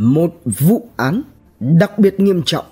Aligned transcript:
một 0.00 0.34
vụ 0.44 0.88
án 0.96 1.22
đặc 1.60 1.98
biệt 1.98 2.20
nghiêm 2.20 2.42
trọng 2.46 2.64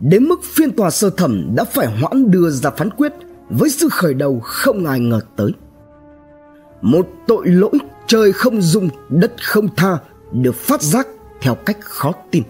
đến 0.00 0.24
mức 0.24 0.40
phiên 0.44 0.70
tòa 0.70 0.90
sơ 0.90 1.10
thẩm 1.10 1.54
đã 1.54 1.64
phải 1.64 1.86
hoãn 1.86 2.30
đưa 2.30 2.50
ra 2.50 2.70
phán 2.70 2.90
quyết 2.90 3.12
với 3.50 3.70
sự 3.70 3.88
khởi 3.88 4.14
đầu 4.14 4.40
không 4.40 4.86
ai 4.86 5.00
ngờ 5.00 5.20
tới. 5.36 5.52
Một 6.82 7.08
tội 7.26 7.48
lỗi 7.48 7.78
trời 8.06 8.32
không 8.32 8.62
dung 8.62 8.88
đất 9.08 9.32
không 9.42 9.68
tha 9.76 9.98
được 10.32 10.54
phát 10.54 10.82
giác 10.82 11.06
theo 11.40 11.54
cách 11.54 11.76
khó 11.80 12.12
tin. 12.30 12.42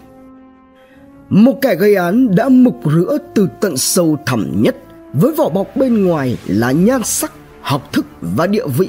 Một 1.29 1.59
kẻ 1.63 1.75
gây 1.75 1.95
án 1.95 2.35
đã 2.35 2.49
mục 2.49 2.81
rửa 2.85 3.19
từ 3.35 3.49
tận 3.61 3.77
sâu 3.77 4.19
thẳm 4.27 4.63
nhất 4.63 4.77
với 5.13 5.33
vỏ 5.33 5.49
bọc 5.49 5.77
bên 5.77 6.05
ngoài 6.05 6.39
là 6.47 6.73
nhan 6.73 7.03
sắc, 7.05 7.33
học 7.63 7.93
thức 7.93 8.07
và 8.21 8.47
địa 8.47 8.67
vị 8.79 8.89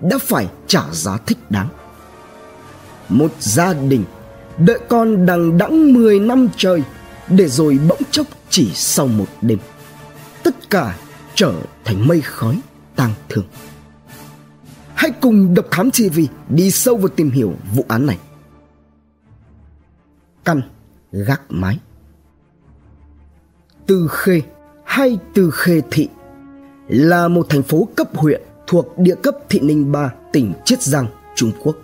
đã 0.00 0.18
phải 0.18 0.46
trả 0.66 0.82
giá 0.92 1.16
thích 1.26 1.38
đáng. 1.50 1.68
Một 3.08 3.32
gia 3.40 3.72
đình 3.72 4.04
đợi 4.58 4.78
con 4.88 5.26
đằng 5.26 5.58
đẵng 5.58 5.92
10 5.92 6.20
năm 6.20 6.48
trời, 6.56 6.82
để 7.28 7.48
rồi 7.48 7.78
bỗng 7.88 8.00
chốc 8.10 8.26
chỉ 8.50 8.70
sau 8.74 9.06
một 9.06 9.26
đêm. 9.42 9.58
Tất 10.42 10.70
cả 10.70 10.98
trở 11.34 11.54
thành 11.84 12.08
mây 12.08 12.20
khói 12.20 12.60
tang 12.96 13.14
thương. 13.28 13.44
Hãy 14.94 15.10
cùng 15.20 15.54
độc 15.54 15.66
thám 15.70 15.90
tv 15.90 16.20
đi 16.48 16.70
sâu 16.70 16.96
vào 16.96 17.08
tìm 17.08 17.30
hiểu 17.30 17.54
vụ 17.74 17.84
án 17.88 18.06
này. 18.06 18.18
Căn 20.44 20.62
gác 21.12 21.42
mái. 21.48 21.78
Từ 23.86 24.08
khê, 24.10 24.42
hay 24.84 25.18
từ 25.34 25.50
khê 25.50 25.80
thị, 25.90 26.08
là 26.88 27.28
một 27.28 27.46
thành 27.48 27.62
phố 27.62 27.88
cấp 27.96 28.16
huyện 28.16 28.42
thuộc 28.66 28.98
địa 28.98 29.14
cấp 29.22 29.34
thị 29.48 29.60
ninh 29.60 29.92
ba, 29.92 30.12
tỉnh 30.32 30.52
chiết 30.64 30.82
giang, 30.82 31.06
trung 31.34 31.52
quốc. 31.62 31.76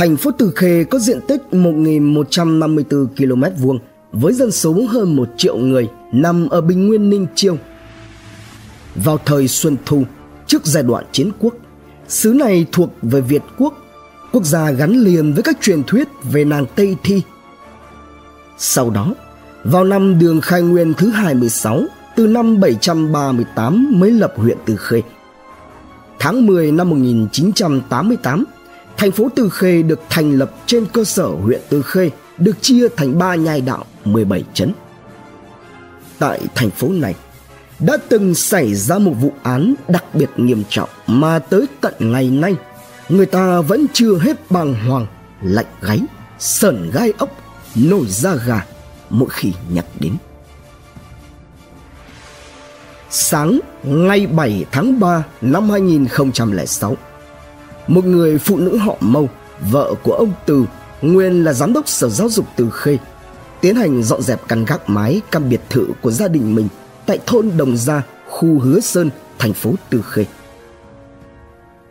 Thành 0.00 0.16
phố 0.16 0.30
Từ 0.38 0.52
Khê 0.56 0.84
có 0.84 0.98
diện 0.98 1.20
tích 1.28 1.42
1.154 1.52 3.06
km 3.16 3.62
vuông 3.62 3.78
với 4.12 4.32
dân 4.32 4.50
số 4.50 4.74
hơn 4.88 5.16
1 5.16 5.28
triệu 5.36 5.56
người 5.56 5.88
nằm 6.12 6.48
ở 6.48 6.60
Bình 6.60 6.86
Nguyên 6.86 7.10
Ninh 7.10 7.26
Chiêu. 7.34 7.56
Vào 8.94 9.18
thời 9.26 9.48
Xuân 9.48 9.76
Thu, 9.86 10.02
trước 10.46 10.66
giai 10.66 10.82
đoạn 10.82 11.04
chiến 11.12 11.30
quốc, 11.38 11.54
xứ 12.08 12.32
này 12.32 12.66
thuộc 12.72 12.90
về 13.02 13.20
Việt 13.20 13.42
Quốc, 13.58 13.74
quốc 14.32 14.44
gia 14.44 14.70
gắn 14.70 14.92
liền 14.92 15.32
với 15.32 15.42
các 15.42 15.56
truyền 15.60 15.82
thuyết 15.82 16.08
về 16.32 16.44
nàng 16.44 16.66
Tây 16.76 16.96
Thi. 17.02 17.22
Sau 18.58 18.90
đó, 18.90 19.14
vào 19.64 19.84
năm 19.84 20.18
đường 20.18 20.40
khai 20.40 20.62
nguyên 20.62 20.94
thứ 20.94 21.10
26, 21.10 21.82
từ 22.16 22.26
năm 22.26 22.60
738 22.60 23.92
mới 24.00 24.10
lập 24.10 24.32
huyện 24.36 24.58
Từ 24.64 24.76
Khê. 24.76 25.02
Tháng 26.18 26.46
10 26.46 26.72
năm 26.72 26.90
1988, 26.90 28.44
Thành 29.00 29.12
phố 29.12 29.28
Từ 29.36 29.48
Khê 29.48 29.82
được 29.82 30.00
thành 30.10 30.38
lập 30.38 30.50
trên 30.66 30.86
cơ 30.92 31.04
sở 31.04 31.26
huyện 31.26 31.60
Từ 31.68 31.82
Khê 31.82 32.10
được 32.38 32.62
chia 32.62 32.88
thành 32.96 33.18
ba 33.18 33.34
nhai 33.34 33.60
đạo 33.60 33.84
17 34.04 34.44
chấn. 34.54 34.72
Tại 36.18 36.40
thành 36.54 36.70
phố 36.70 36.88
này 36.88 37.14
đã 37.78 37.96
từng 38.08 38.34
xảy 38.34 38.74
ra 38.74 38.98
một 38.98 39.12
vụ 39.20 39.32
án 39.42 39.74
đặc 39.88 40.04
biệt 40.14 40.30
nghiêm 40.36 40.62
trọng 40.68 40.88
mà 41.06 41.38
tới 41.38 41.66
tận 41.80 41.94
ngày 41.98 42.30
nay 42.30 42.54
người 43.08 43.26
ta 43.26 43.60
vẫn 43.60 43.86
chưa 43.92 44.18
hết 44.18 44.50
bàng 44.50 44.74
hoàng, 44.74 45.06
lạnh 45.42 45.66
gáy, 45.80 46.00
sờn 46.38 46.90
gai 46.92 47.12
ốc, 47.18 47.30
nổi 47.74 48.04
da 48.08 48.34
gà 48.34 48.66
mỗi 49.10 49.28
khi 49.30 49.52
nhắc 49.70 49.84
đến. 50.00 50.16
Sáng 53.10 53.60
ngày 53.82 54.26
7 54.26 54.64
tháng 54.72 55.00
3 55.00 55.24
năm 55.40 55.70
2006 55.70 56.96
một 57.90 58.04
người 58.04 58.38
phụ 58.38 58.56
nữ 58.56 58.76
họ 58.76 58.96
Mâu, 59.00 59.28
vợ 59.70 59.94
của 60.02 60.12
ông 60.12 60.32
Từ, 60.46 60.64
nguyên 61.02 61.44
là 61.44 61.52
giám 61.52 61.72
đốc 61.72 61.88
sở 61.88 62.08
giáo 62.08 62.28
dục 62.28 62.46
Từ 62.56 62.70
Khê, 62.70 62.98
tiến 63.60 63.76
hành 63.76 64.02
dọn 64.02 64.22
dẹp 64.22 64.48
căn 64.48 64.64
gác 64.64 64.90
mái 64.90 65.20
căn 65.30 65.48
biệt 65.48 65.60
thự 65.70 65.86
của 66.02 66.10
gia 66.10 66.28
đình 66.28 66.54
mình 66.54 66.68
tại 67.06 67.18
thôn 67.26 67.50
Đồng 67.56 67.76
Gia, 67.76 68.02
khu 68.28 68.58
Hứa 68.58 68.80
Sơn, 68.80 69.10
thành 69.38 69.52
phố 69.52 69.74
Từ 69.90 70.02
Khê. 70.02 70.24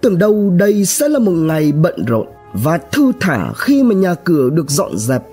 Tưởng 0.01 0.17
đâu 0.17 0.49
đây 0.57 0.85
sẽ 0.85 1.09
là 1.09 1.19
một 1.19 1.31
ngày 1.31 1.71
bận 1.71 2.05
rộn 2.05 2.27
và 2.53 2.77
thư 2.77 3.11
thả 3.19 3.53
khi 3.53 3.83
mà 3.83 3.95
nhà 3.95 4.13
cửa 4.13 4.49
được 4.49 4.69
dọn 4.69 4.97
dẹp 4.97 5.23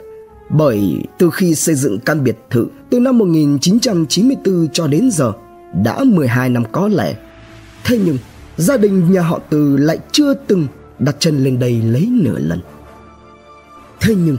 bởi 0.49 1.03
từ 1.19 1.31
khi 1.31 1.55
xây 1.55 1.75
dựng 1.75 1.99
căn 2.00 2.25
biệt 2.25 2.37
thự 2.50 2.66
từ 2.91 3.00
năm 3.00 3.19
1994 3.19 4.69
cho 4.72 4.87
đến 4.87 5.10
giờ 5.10 5.32
đã 5.84 6.05
12 6.05 6.49
năm 6.49 6.65
có 6.72 6.88
lẽ. 6.88 7.15
Thế 7.84 7.99
nhưng 8.05 8.19
gia 8.56 8.77
đình 8.77 9.12
nhà 9.12 9.22
họ 9.22 9.41
từ 9.50 9.77
lại 9.77 9.99
chưa 10.12 10.34
từng 10.34 10.67
đặt 10.99 11.17
chân 11.19 11.44
lên 11.44 11.59
đây 11.59 11.83
lấy 11.83 12.09
nửa 12.12 12.39
lần. 12.39 12.61
Thế 14.00 14.15
nhưng, 14.15 14.37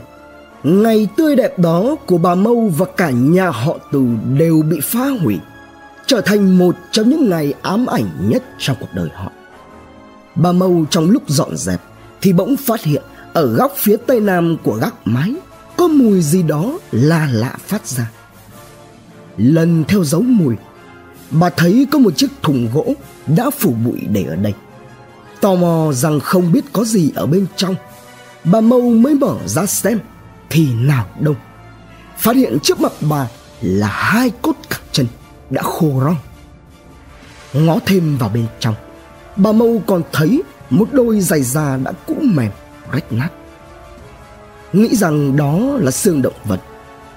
ngày 0.63 1.07
tươi 1.17 1.35
đẹp 1.35 1.59
đó 1.59 1.95
của 2.05 2.17
bà 2.17 2.35
mâu 2.35 2.71
và 2.77 2.85
cả 2.97 3.09
nhà 3.09 3.49
họ 3.49 3.77
từ 3.91 4.05
đều 4.37 4.61
bị 4.61 4.79
phá 4.83 5.07
hủy, 5.21 5.39
trở 6.05 6.21
thành 6.21 6.57
một 6.57 6.75
trong 6.91 7.09
những 7.09 7.29
ngày 7.29 7.53
ám 7.61 7.85
ảnh 7.85 8.09
nhất 8.29 8.43
trong 8.59 8.77
cuộc 8.79 8.89
đời 8.93 9.09
họ. 9.15 9.31
Bà 10.35 10.51
mâu 10.51 10.85
trong 10.89 11.09
lúc 11.09 11.23
dọn 11.27 11.57
dẹp 11.57 11.81
thì 12.21 12.33
bỗng 12.33 12.55
phát 12.57 12.83
hiện 12.83 13.01
ở 13.33 13.53
góc 13.53 13.73
phía 13.75 13.97
tây 13.97 14.19
nam 14.19 14.57
của 14.63 14.73
gác 14.73 14.93
mái 15.05 15.35
có 15.77 15.87
mùi 15.87 16.21
gì 16.21 16.43
đó 16.43 16.79
là 16.91 17.29
lạ 17.31 17.55
phát 17.67 17.87
ra. 17.87 18.11
Lần 19.37 19.83
theo 19.87 20.03
dấu 20.03 20.21
mùi 20.21 20.55
bà 21.31 21.49
thấy 21.49 21.87
có 21.91 21.99
một 21.99 22.17
chiếc 22.17 22.27
thùng 22.41 22.69
gỗ 22.73 22.93
đã 23.27 23.49
phủ 23.49 23.73
bụi 23.85 23.99
để 24.09 24.23
ở 24.23 24.35
đây. 24.35 24.53
Tò 25.41 25.55
mò 25.55 25.91
rằng 25.93 26.19
không 26.19 26.51
biết 26.51 26.65
có 26.73 26.83
gì 26.83 27.11
ở 27.15 27.25
bên 27.25 27.45
trong. 27.55 27.75
Bà 28.43 28.61
mâu 28.61 28.81
mới 28.81 29.15
mở 29.15 29.37
ra 29.45 29.65
xem, 29.65 29.99
thì 30.49 30.73
nào 30.73 31.05
đông 31.19 31.35
phát 32.17 32.35
hiện 32.35 32.57
trước 32.63 32.79
mặt 32.79 32.91
bà 33.09 33.27
là 33.61 33.87
hai 33.87 34.31
cốt 34.41 34.55
cẳng 34.69 34.81
chân 34.91 35.07
đã 35.49 35.61
khô 35.61 35.91
rong. 36.03 36.15
Ngó 37.53 37.79
thêm 37.85 38.17
vào 38.17 38.29
bên 38.33 38.45
trong, 38.59 38.75
bà 39.35 39.51
mâu 39.51 39.81
còn 39.87 40.01
thấy 40.11 40.43
một 40.69 40.89
đôi 40.91 41.19
giày 41.19 41.43
da 41.43 41.77
đã 41.77 41.91
cũ 42.07 42.15
mềm, 42.21 42.51
rách 42.91 43.11
nát. 43.11 43.29
Nghĩ 44.73 44.95
rằng 44.95 45.37
đó 45.37 45.59
là 45.79 45.91
xương 45.91 46.21
động 46.21 46.33
vật, 46.45 46.59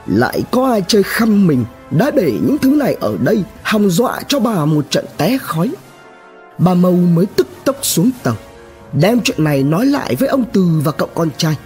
lại 0.07 0.43
có 0.51 0.71
ai 0.71 0.83
chơi 0.89 1.03
khăm 1.03 1.47
mình 1.47 1.65
đã 1.91 2.11
để 2.11 2.39
những 2.47 2.59
thứ 2.59 2.71
này 2.71 2.97
ở 3.01 3.17
đây 3.21 3.45
hòng 3.63 3.91
dọa 3.91 4.21
cho 4.29 4.41
bà 4.41 4.65
một 4.65 4.91
trận 4.91 5.05
té 5.17 5.39
khói. 5.39 5.73
Bà 6.59 6.75
mâu 6.75 6.93
mới 6.93 7.27
tức 7.27 7.47
tốc 7.65 7.77
xuống 7.83 8.11
tầng 8.23 8.37
đem 8.93 9.21
chuyện 9.21 9.45
này 9.45 9.63
nói 9.63 9.87
lại 9.87 10.15
với 10.15 10.29
ông 10.29 10.45
từ 10.53 10.81
và 10.85 10.93
cậu 10.93 11.09
con 11.15 11.31
trai. 11.37 11.57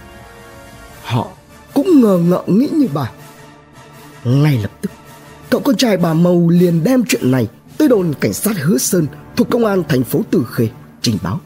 Họ 1.03 1.27
cũng 1.73 2.01
ngờ 2.01 2.17
ngợ 2.17 2.43
nghĩ 2.47 2.69
như 2.73 2.87
bà. 2.93 3.11
Ngay 4.23 4.57
lập 4.57 4.71
tức, 4.81 4.91
cậu 5.49 5.61
con 5.61 5.77
trai 5.77 5.97
bà 5.97 6.13
mâu 6.13 6.49
liền 6.49 6.83
đem 6.83 7.03
chuyện 7.07 7.31
này 7.31 7.47
tới 7.77 7.87
đồn 7.87 8.13
cảnh 8.19 8.33
sát 8.33 8.57
hứa 8.57 8.77
sơn 8.77 9.07
thuộc 9.35 9.49
công 9.49 9.65
an 9.65 9.83
thành 9.89 10.03
phố 10.03 10.21
từ 10.31 10.45
khê 10.51 10.69
trình 11.01 11.17
báo. 11.23 11.39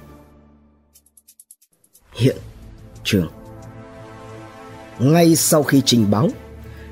Hiện 2.13 2.37
trường. 3.03 3.27
Ngay 4.99 5.35
sau 5.35 5.63
khi 5.63 5.81
trình 5.85 6.11
báo 6.11 6.29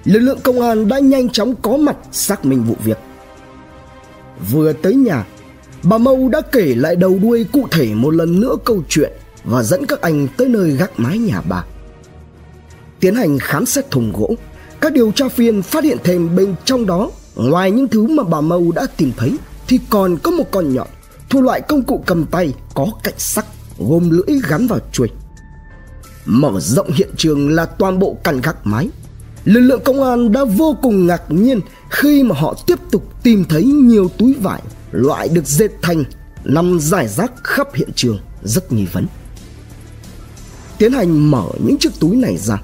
lực 0.07 0.19
lượng 0.19 0.39
công 0.43 0.61
an 0.61 0.87
đã 0.87 0.99
nhanh 0.99 1.29
chóng 1.29 1.55
có 1.61 1.77
mặt 1.77 1.97
xác 2.11 2.45
minh 2.45 2.63
vụ 2.63 2.75
việc. 2.83 2.97
Vừa 4.51 4.73
tới 4.73 4.95
nhà, 4.95 5.25
bà 5.83 5.97
mâu 5.97 6.29
đã 6.29 6.41
kể 6.51 6.75
lại 6.75 6.95
đầu 6.95 7.19
đuôi 7.21 7.45
cụ 7.51 7.67
thể 7.71 7.93
một 7.93 8.11
lần 8.11 8.39
nữa 8.39 8.55
câu 8.65 8.83
chuyện 8.89 9.11
và 9.43 9.63
dẫn 9.63 9.85
các 9.85 10.01
anh 10.01 10.27
tới 10.37 10.47
nơi 10.47 10.71
gác 10.71 10.99
mái 10.99 11.17
nhà 11.17 11.41
bà. 11.41 11.63
Tiến 12.99 13.15
hành 13.15 13.39
khám 13.39 13.65
xét 13.65 13.91
thùng 13.91 14.11
gỗ, 14.13 14.35
các 14.81 14.93
điều 14.93 15.11
tra 15.11 15.25
viên 15.35 15.61
phát 15.61 15.83
hiện 15.83 15.97
thêm 16.03 16.35
bên 16.35 16.55
trong 16.65 16.85
đó, 16.85 17.11
ngoài 17.35 17.71
những 17.71 17.87
thứ 17.87 18.07
mà 18.07 18.23
bà 18.23 18.41
mâu 18.41 18.71
đã 18.71 18.87
tìm 18.97 19.11
thấy, 19.17 19.37
thì 19.67 19.79
còn 19.89 20.17
có 20.17 20.31
một 20.31 20.51
con 20.51 20.73
nhọn 20.73 20.87
thuộc 21.29 21.43
loại 21.43 21.61
công 21.61 21.83
cụ 21.83 22.03
cầm 22.05 22.25
tay 22.25 22.53
có 22.73 22.87
cạnh 23.03 23.13
sắc 23.17 23.45
gồm 23.79 24.09
lưỡi 24.09 24.39
gắn 24.49 24.67
vào 24.67 24.79
chuôi. 24.91 25.09
Mở 26.25 26.59
rộng 26.59 26.91
hiện 26.91 27.09
trường 27.17 27.49
là 27.49 27.65
toàn 27.65 27.99
bộ 27.99 28.17
căn 28.23 28.41
gác 28.41 28.67
mái 28.67 28.89
lực 29.47 29.59
lượng 29.59 29.81
công 29.85 30.03
an 30.03 30.31
đã 30.31 30.43
vô 30.43 30.77
cùng 30.81 31.07
ngạc 31.07 31.21
nhiên 31.29 31.61
khi 31.89 32.23
mà 32.23 32.35
họ 32.35 32.55
tiếp 32.65 32.79
tục 32.91 33.23
tìm 33.23 33.45
thấy 33.49 33.63
nhiều 33.63 34.09
túi 34.17 34.33
vải 34.33 34.61
loại 34.91 35.27
được 35.27 35.45
dệt 35.45 35.71
thành 35.81 36.03
nằm 36.43 36.79
rải 36.79 37.07
rác 37.07 37.31
khắp 37.43 37.67
hiện 37.73 37.89
trường, 37.95 38.19
rất 38.43 38.71
nghi 38.71 38.85
vấn. 38.85 39.07
Tiến 40.77 40.91
hành 40.91 41.31
mở 41.31 41.43
những 41.65 41.77
chiếc 41.77 41.99
túi 41.99 42.15
này 42.15 42.37
ra, 42.37 42.61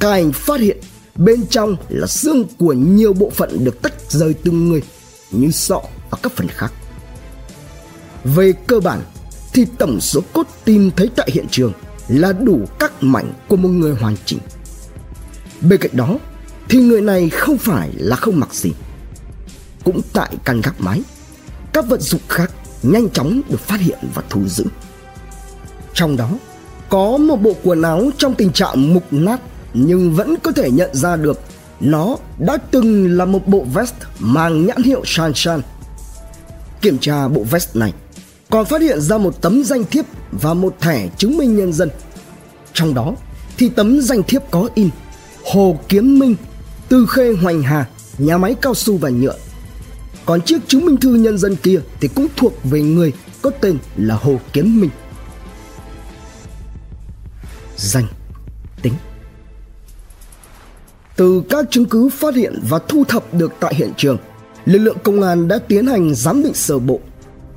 các 0.00 0.10
anh 0.10 0.32
phát 0.32 0.60
hiện 0.60 0.78
bên 1.16 1.46
trong 1.46 1.76
là 1.88 2.06
xương 2.06 2.44
của 2.58 2.72
nhiều 2.72 3.12
bộ 3.12 3.30
phận 3.30 3.64
được 3.64 3.82
tách 3.82 3.94
rời 4.08 4.34
từng 4.34 4.68
người 4.68 4.82
như 5.30 5.50
sọ 5.50 5.82
và 6.10 6.18
các 6.22 6.32
phần 6.36 6.48
khác. 6.48 6.72
Về 8.24 8.52
cơ 8.66 8.80
bản 8.80 9.00
thì 9.52 9.66
tổng 9.78 10.00
số 10.00 10.20
cốt 10.32 10.46
tìm 10.64 10.90
thấy 10.96 11.10
tại 11.16 11.28
hiện 11.32 11.46
trường 11.50 11.72
là 12.08 12.32
đủ 12.32 12.60
các 12.78 13.02
mảnh 13.02 13.32
của 13.48 13.56
một 13.56 13.68
người 13.68 13.94
hoàn 13.94 14.16
chỉnh 14.24 14.38
bên 15.60 15.80
cạnh 15.80 15.96
đó 15.96 16.18
thì 16.68 16.78
người 16.78 17.00
này 17.00 17.28
không 17.28 17.58
phải 17.58 17.90
là 17.96 18.16
không 18.16 18.40
mặc 18.40 18.54
gì 18.54 18.72
cũng 19.84 20.00
tại 20.12 20.36
căn 20.44 20.60
gác 20.60 20.80
mái 20.80 21.02
các 21.72 21.86
vật 21.88 22.00
dụng 22.00 22.20
khác 22.28 22.50
nhanh 22.82 23.10
chóng 23.10 23.42
được 23.48 23.60
phát 23.60 23.80
hiện 23.80 23.98
và 24.14 24.22
thu 24.30 24.48
giữ 24.48 24.64
trong 25.94 26.16
đó 26.16 26.30
có 26.88 27.16
một 27.16 27.36
bộ 27.36 27.52
quần 27.62 27.82
áo 27.82 28.10
trong 28.18 28.34
tình 28.34 28.52
trạng 28.52 28.94
mục 28.94 29.04
nát 29.10 29.40
nhưng 29.74 30.14
vẫn 30.14 30.36
có 30.42 30.52
thể 30.52 30.70
nhận 30.70 30.90
ra 30.94 31.16
được 31.16 31.40
nó 31.80 32.16
đã 32.38 32.56
từng 32.70 33.16
là 33.16 33.24
một 33.24 33.46
bộ 33.46 33.66
vest 33.74 33.94
mang 34.18 34.66
nhãn 34.66 34.82
hiệu 34.82 35.02
Shan 35.04 35.34
Shan. 35.34 35.60
Kiểm 36.80 36.98
tra 36.98 37.28
bộ 37.28 37.44
vest 37.50 37.76
này, 37.76 37.92
còn 38.50 38.64
phát 38.64 38.82
hiện 38.82 39.00
ra 39.00 39.18
một 39.18 39.42
tấm 39.42 39.64
danh 39.64 39.84
thiếp 39.84 40.04
và 40.32 40.54
một 40.54 40.76
thẻ 40.80 41.08
chứng 41.16 41.36
minh 41.36 41.56
nhân 41.56 41.72
dân. 41.72 41.90
Trong 42.72 42.94
đó 42.94 43.14
thì 43.58 43.68
tấm 43.68 44.00
danh 44.00 44.22
thiếp 44.22 44.50
có 44.50 44.68
in 44.74 44.88
Hồ 45.52 45.78
Kiếm 45.88 46.18
Minh, 46.18 46.36
Tư 46.88 47.06
Khê 47.10 47.32
Hoành 47.42 47.62
Hà, 47.62 47.88
nhà 48.18 48.38
máy 48.38 48.54
cao 48.62 48.74
su 48.74 48.96
và 48.96 49.10
nhựa. 49.10 49.34
Còn 50.24 50.40
chiếc 50.40 50.68
chứng 50.68 50.86
minh 50.86 50.96
thư 50.96 51.14
nhân 51.14 51.38
dân 51.38 51.56
kia 51.56 51.80
thì 52.00 52.08
cũng 52.08 52.26
thuộc 52.36 52.52
về 52.64 52.82
người 52.82 53.12
có 53.42 53.50
tên 53.60 53.78
là 53.96 54.14
Hồ 54.14 54.40
Kiếm 54.52 54.80
Minh. 54.80 54.90
Danh 57.76 58.06
tính 58.82 58.92
Từ 61.16 61.42
các 61.50 61.66
chứng 61.70 61.84
cứ 61.84 62.08
phát 62.08 62.34
hiện 62.34 62.60
và 62.68 62.78
thu 62.88 63.04
thập 63.04 63.34
được 63.34 63.52
tại 63.60 63.74
hiện 63.74 63.92
trường, 63.96 64.18
lực 64.64 64.78
lượng 64.78 64.98
công 65.02 65.22
an 65.22 65.48
đã 65.48 65.58
tiến 65.58 65.86
hành 65.86 66.14
giám 66.14 66.42
định 66.42 66.54
sơ 66.54 66.78
bộ. 66.78 67.00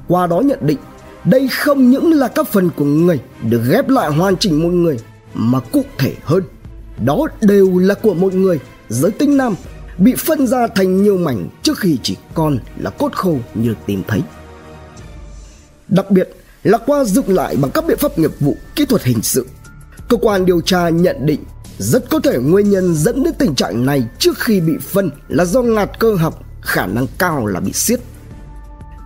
Qua 0.07 0.27
đó 0.27 0.39
nhận 0.39 0.59
định 0.61 0.79
đây 1.23 1.47
không 1.47 1.91
những 1.91 2.13
là 2.13 2.27
các 2.27 2.47
phần 2.47 2.69
của 2.75 2.85
người 2.85 3.19
được 3.43 3.61
ghép 3.69 3.89
lại 3.89 4.09
hoàn 4.09 4.37
chỉnh 4.37 4.63
một 4.63 4.69
người 4.69 4.99
mà 5.33 5.59
cụ 5.59 5.83
thể 5.97 6.15
hơn 6.23 6.43
đó 7.05 7.27
đều 7.41 7.77
là 7.77 7.95
của 7.95 8.13
một 8.13 8.33
người 8.33 8.59
giới 8.89 9.11
tính 9.11 9.37
nam, 9.37 9.55
bị 9.97 10.15
phân 10.17 10.47
ra 10.47 10.67
thành 10.67 11.03
nhiều 11.03 11.17
mảnh 11.17 11.49
trước 11.63 11.79
khi 11.79 11.97
chỉ 12.03 12.15
còn 12.33 12.59
là 12.77 12.89
cốt 12.89 13.13
khô 13.13 13.37
như 13.53 13.75
tìm 13.85 14.03
thấy. 14.07 14.21
Đặc 15.87 16.11
biệt 16.11 16.29
là 16.63 16.77
qua 16.77 17.03
dựng 17.03 17.29
lại 17.29 17.55
bằng 17.55 17.71
các 17.71 17.85
biện 17.87 17.97
pháp 17.97 18.19
nghiệp 18.19 18.31
vụ 18.39 18.57
kỹ 18.75 18.85
thuật 18.85 19.03
hình 19.03 19.21
sự, 19.21 19.45
cơ 20.07 20.17
quan 20.17 20.45
điều 20.45 20.61
tra 20.61 20.89
nhận 20.89 21.25
định 21.25 21.43
rất 21.77 22.09
có 22.09 22.19
thể 22.19 22.37
nguyên 22.37 22.69
nhân 22.69 22.95
dẫn 22.95 23.23
đến 23.23 23.33
tình 23.39 23.55
trạng 23.55 23.85
này 23.85 24.03
trước 24.19 24.39
khi 24.39 24.61
bị 24.61 24.73
phân 24.81 25.11
là 25.27 25.45
do 25.45 25.61
ngạt 25.61 25.99
cơ 25.99 26.15
học, 26.15 26.43
khả 26.61 26.85
năng 26.85 27.07
cao 27.17 27.45
là 27.45 27.59
bị 27.59 27.73
siết. 27.73 27.99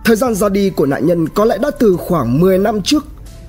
Thời 0.04 0.16
gian 0.16 0.34
ra 0.34 0.48
đi 0.48 0.70
của 0.70 0.86
nạn 0.86 1.06
nhân 1.06 1.28
có 1.28 1.44
lẽ 1.44 1.58
đã 1.58 1.70
từ 1.78 1.96
khoảng 1.96 2.40
10 2.40 2.58
năm 2.58 2.82
trước, 2.82 3.06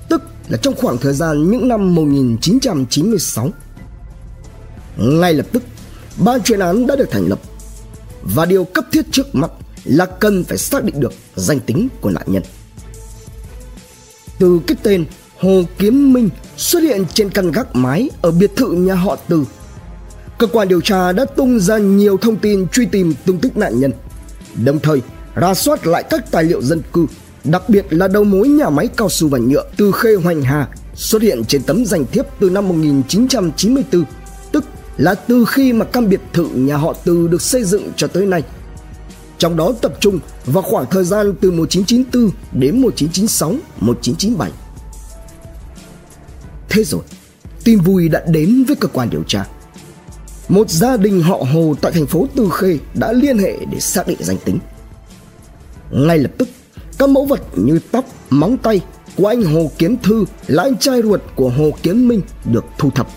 tức 0.09 0.21
là 0.47 0.57
trong 0.57 0.75
khoảng 0.75 0.97
thời 0.97 1.13
gian 1.13 1.51
những 1.51 1.67
năm 1.67 1.95
1996 1.95 3.49
ngay 4.97 5.33
lập 5.33 5.45
tức 5.51 5.63
ban 6.17 6.43
chuyên 6.43 6.59
án 6.59 6.87
đã 6.87 6.95
được 6.95 7.11
thành 7.11 7.27
lập 7.27 7.39
và 8.23 8.45
điều 8.45 8.63
cấp 8.63 8.85
thiết 8.91 9.05
trước 9.11 9.35
mắt 9.35 9.51
là 9.83 10.05
cần 10.05 10.43
phải 10.43 10.57
xác 10.57 10.83
định 10.83 10.99
được 10.99 11.13
danh 11.35 11.59
tính 11.59 11.87
của 12.01 12.09
nạn 12.09 12.23
nhân 12.27 12.43
từ 14.39 14.59
cái 14.67 14.77
tên 14.83 15.05
Hồ 15.39 15.63
Kiếm 15.77 16.13
Minh 16.13 16.29
xuất 16.57 16.83
hiện 16.83 17.05
trên 17.13 17.29
căn 17.29 17.51
gác 17.51 17.75
mái 17.75 18.09
ở 18.21 18.31
biệt 18.31 18.55
thự 18.55 18.71
nhà 18.71 18.95
họ 18.95 19.17
Từ. 19.27 19.43
Cơ 20.37 20.47
quan 20.47 20.67
điều 20.67 20.81
tra 20.81 21.11
đã 21.11 21.25
tung 21.25 21.59
ra 21.59 21.77
nhiều 21.77 22.17
thông 22.17 22.37
tin 22.37 22.67
truy 22.67 22.85
tìm 22.85 23.13
tung 23.25 23.39
tích 23.39 23.57
nạn 23.57 23.79
nhân, 23.79 23.91
đồng 24.63 24.79
thời 24.79 25.01
ra 25.35 25.53
soát 25.53 25.87
lại 25.87 26.03
các 26.09 26.31
tài 26.31 26.43
liệu 26.43 26.61
dân 26.61 26.81
cư, 26.93 27.05
đặc 27.43 27.69
biệt 27.69 27.85
là 27.89 28.07
đầu 28.07 28.23
mối 28.23 28.47
nhà 28.47 28.69
máy 28.69 28.87
cao 28.87 29.09
su 29.09 29.27
và 29.27 29.37
nhựa 29.37 29.63
từ 29.77 29.91
Khê 29.91 30.15
Hoành 30.15 30.41
Hà 30.41 30.67
xuất 30.95 31.21
hiện 31.21 31.45
trên 31.45 31.63
tấm 31.63 31.85
danh 31.85 32.05
thiếp 32.11 32.25
từ 32.39 32.49
năm 32.49 32.67
1994 32.67 34.03
tức 34.51 34.65
là 34.97 35.15
từ 35.15 35.45
khi 35.45 35.73
mà 35.73 35.85
căn 35.85 36.09
biệt 36.09 36.21
thự 36.33 36.47
nhà 36.47 36.77
họ 36.77 36.95
Từ 37.03 37.27
được 37.27 37.41
xây 37.41 37.63
dựng 37.63 37.91
cho 37.95 38.07
tới 38.07 38.25
nay. 38.25 38.43
Trong 39.37 39.57
đó 39.57 39.73
tập 39.81 39.93
trung 39.99 40.19
vào 40.45 40.63
khoảng 40.63 40.85
thời 40.91 41.03
gian 41.03 41.33
từ 41.41 41.51
1994 41.51 42.31
đến 42.59 42.81
1996, 42.81 43.49
1997. 43.79 44.51
Thế 46.69 46.83
rồi, 46.83 47.01
tin 47.63 47.79
vui 47.79 48.09
đã 48.09 48.23
đến 48.27 48.63
với 48.67 48.75
cơ 48.75 48.87
quan 48.87 49.09
điều 49.09 49.23
tra. 49.23 49.47
Một 50.49 50.69
gia 50.69 50.97
đình 50.97 51.21
họ 51.21 51.37
Hồ 51.53 51.75
tại 51.81 51.91
thành 51.91 52.05
phố 52.05 52.27
Từ 52.35 52.49
Khê 52.53 52.77
đã 52.93 53.11
liên 53.11 53.37
hệ 53.37 53.57
để 53.71 53.79
xác 53.79 54.07
định 54.07 54.17
danh 54.19 54.37
tính. 54.45 54.59
Ngay 55.91 56.17
lập 56.17 56.31
tức, 56.37 56.49
các 56.97 57.09
mẫu 57.09 57.25
vật 57.25 57.41
như 57.55 57.79
tóc, 57.91 58.05
móng 58.29 58.57
tay 58.57 58.81
của 59.15 59.27
anh 59.27 59.43
Hồ 59.43 59.71
Kiến 59.77 59.97
Thư 60.03 60.25
là 60.47 60.63
anh 60.63 60.77
trai 60.77 61.01
ruột 61.01 61.21
của 61.35 61.49
Hồ 61.49 61.71
Kiến 61.83 62.07
Minh 62.07 62.21
được 62.45 62.65
thu 62.77 62.89
thập 62.89 63.07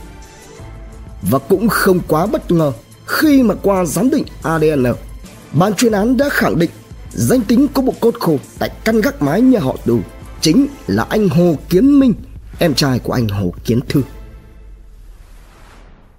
và 1.23 1.39
cũng 1.39 1.69
không 1.69 2.01
quá 2.09 2.27
bất 2.27 2.51
ngờ 2.51 2.73
khi 3.07 3.43
mà 3.43 3.55
qua 3.63 3.85
giám 3.85 4.11
định 4.11 4.25
ADN, 4.43 4.85
ban 5.53 5.75
chuyên 5.75 5.93
án 5.93 6.17
đã 6.17 6.29
khẳng 6.29 6.59
định 6.59 6.71
danh 7.11 7.41
tính 7.41 7.69
của 7.69 7.83
bộ 7.83 7.95
cốt 8.01 8.15
khô 8.21 8.39
tại 8.59 8.71
căn 8.85 9.01
gác 9.01 9.23
mái 9.23 9.41
nhà 9.41 9.61
họ 9.61 9.77
Từ 9.85 9.99
chính 10.41 10.67
là 10.87 11.07
anh 11.11 11.29
Hồ 11.29 11.57
Kiến 11.69 12.01
Minh, 12.01 12.15
em 12.59 12.75
trai 12.75 12.99
của 12.99 13.13
anh 13.13 13.29
Hồ 13.29 13.53
Kiến 13.65 13.81
Thư. 13.89 14.03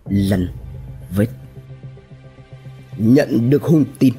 Lần 0.09 0.49
vết 1.15 1.27
Nhận 2.97 3.49
được 3.49 3.63
hung 3.63 3.85
tin 3.99 4.13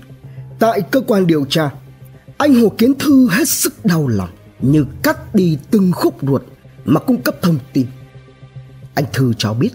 Tại 0.59 0.81
cơ 0.81 1.01
quan 1.01 1.27
điều 1.27 1.45
tra 1.45 1.71
Anh 2.39 2.55
Hồ 2.55 2.73
Kiến 2.79 2.95
Thư 2.99 3.29
hết 3.31 3.49
sức 3.49 3.85
đau 3.85 4.09
lòng 4.09 4.29
Như 4.61 4.87
cắt 5.03 5.35
đi 5.35 5.59
từng 5.71 5.93
khúc 5.93 6.17
ruột 6.23 6.43
Mà 6.85 7.01
cung 7.01 7.23
cấp 7.23 7.35
thông 7.43 7.59
tin 7.73 7.87
Anh 8.95 9.05
Thư 9.13 9.33
cho 9.39 9.55
biết 9.55 9.71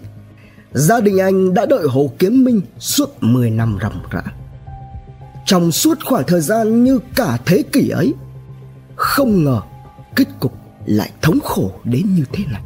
Gia 0.75 0.99
đình 0.99 1.17
anh 1.17 1.53
đã 1.53 1.65
đợi 1.65 1.87
Hồ 1.87 2.11
Kiếm 2.19 2.43
Minh 2.43 2.61
suốt 2.79 3.09
10 3.21 3.49
năm 3.49 3.77
ròng 3.81 3.99
rã. 4.11 4.21
Trong 5.45 5.71
suốt 5.71 5.97
khoảng 6.05 6.23
thời 6.27 6.41
gian 6.41 6.83
như 6.83 6.99
cả 7.15 7.37
thế 7.45 7.63
kỷ 7.71 7.89
ấy, 7.89 8.13
không 8.95 9.43
ngờ 9.43 9.61
kết 10.15 10.25
cục 10.39 10.53
lại 10.85 11.11
thống 11.21 11.39
khổ 11.43 11.71
đến 11.83 12.15
như 12.15 12.23
thế 12.33 12.43
này. 12.51 12.61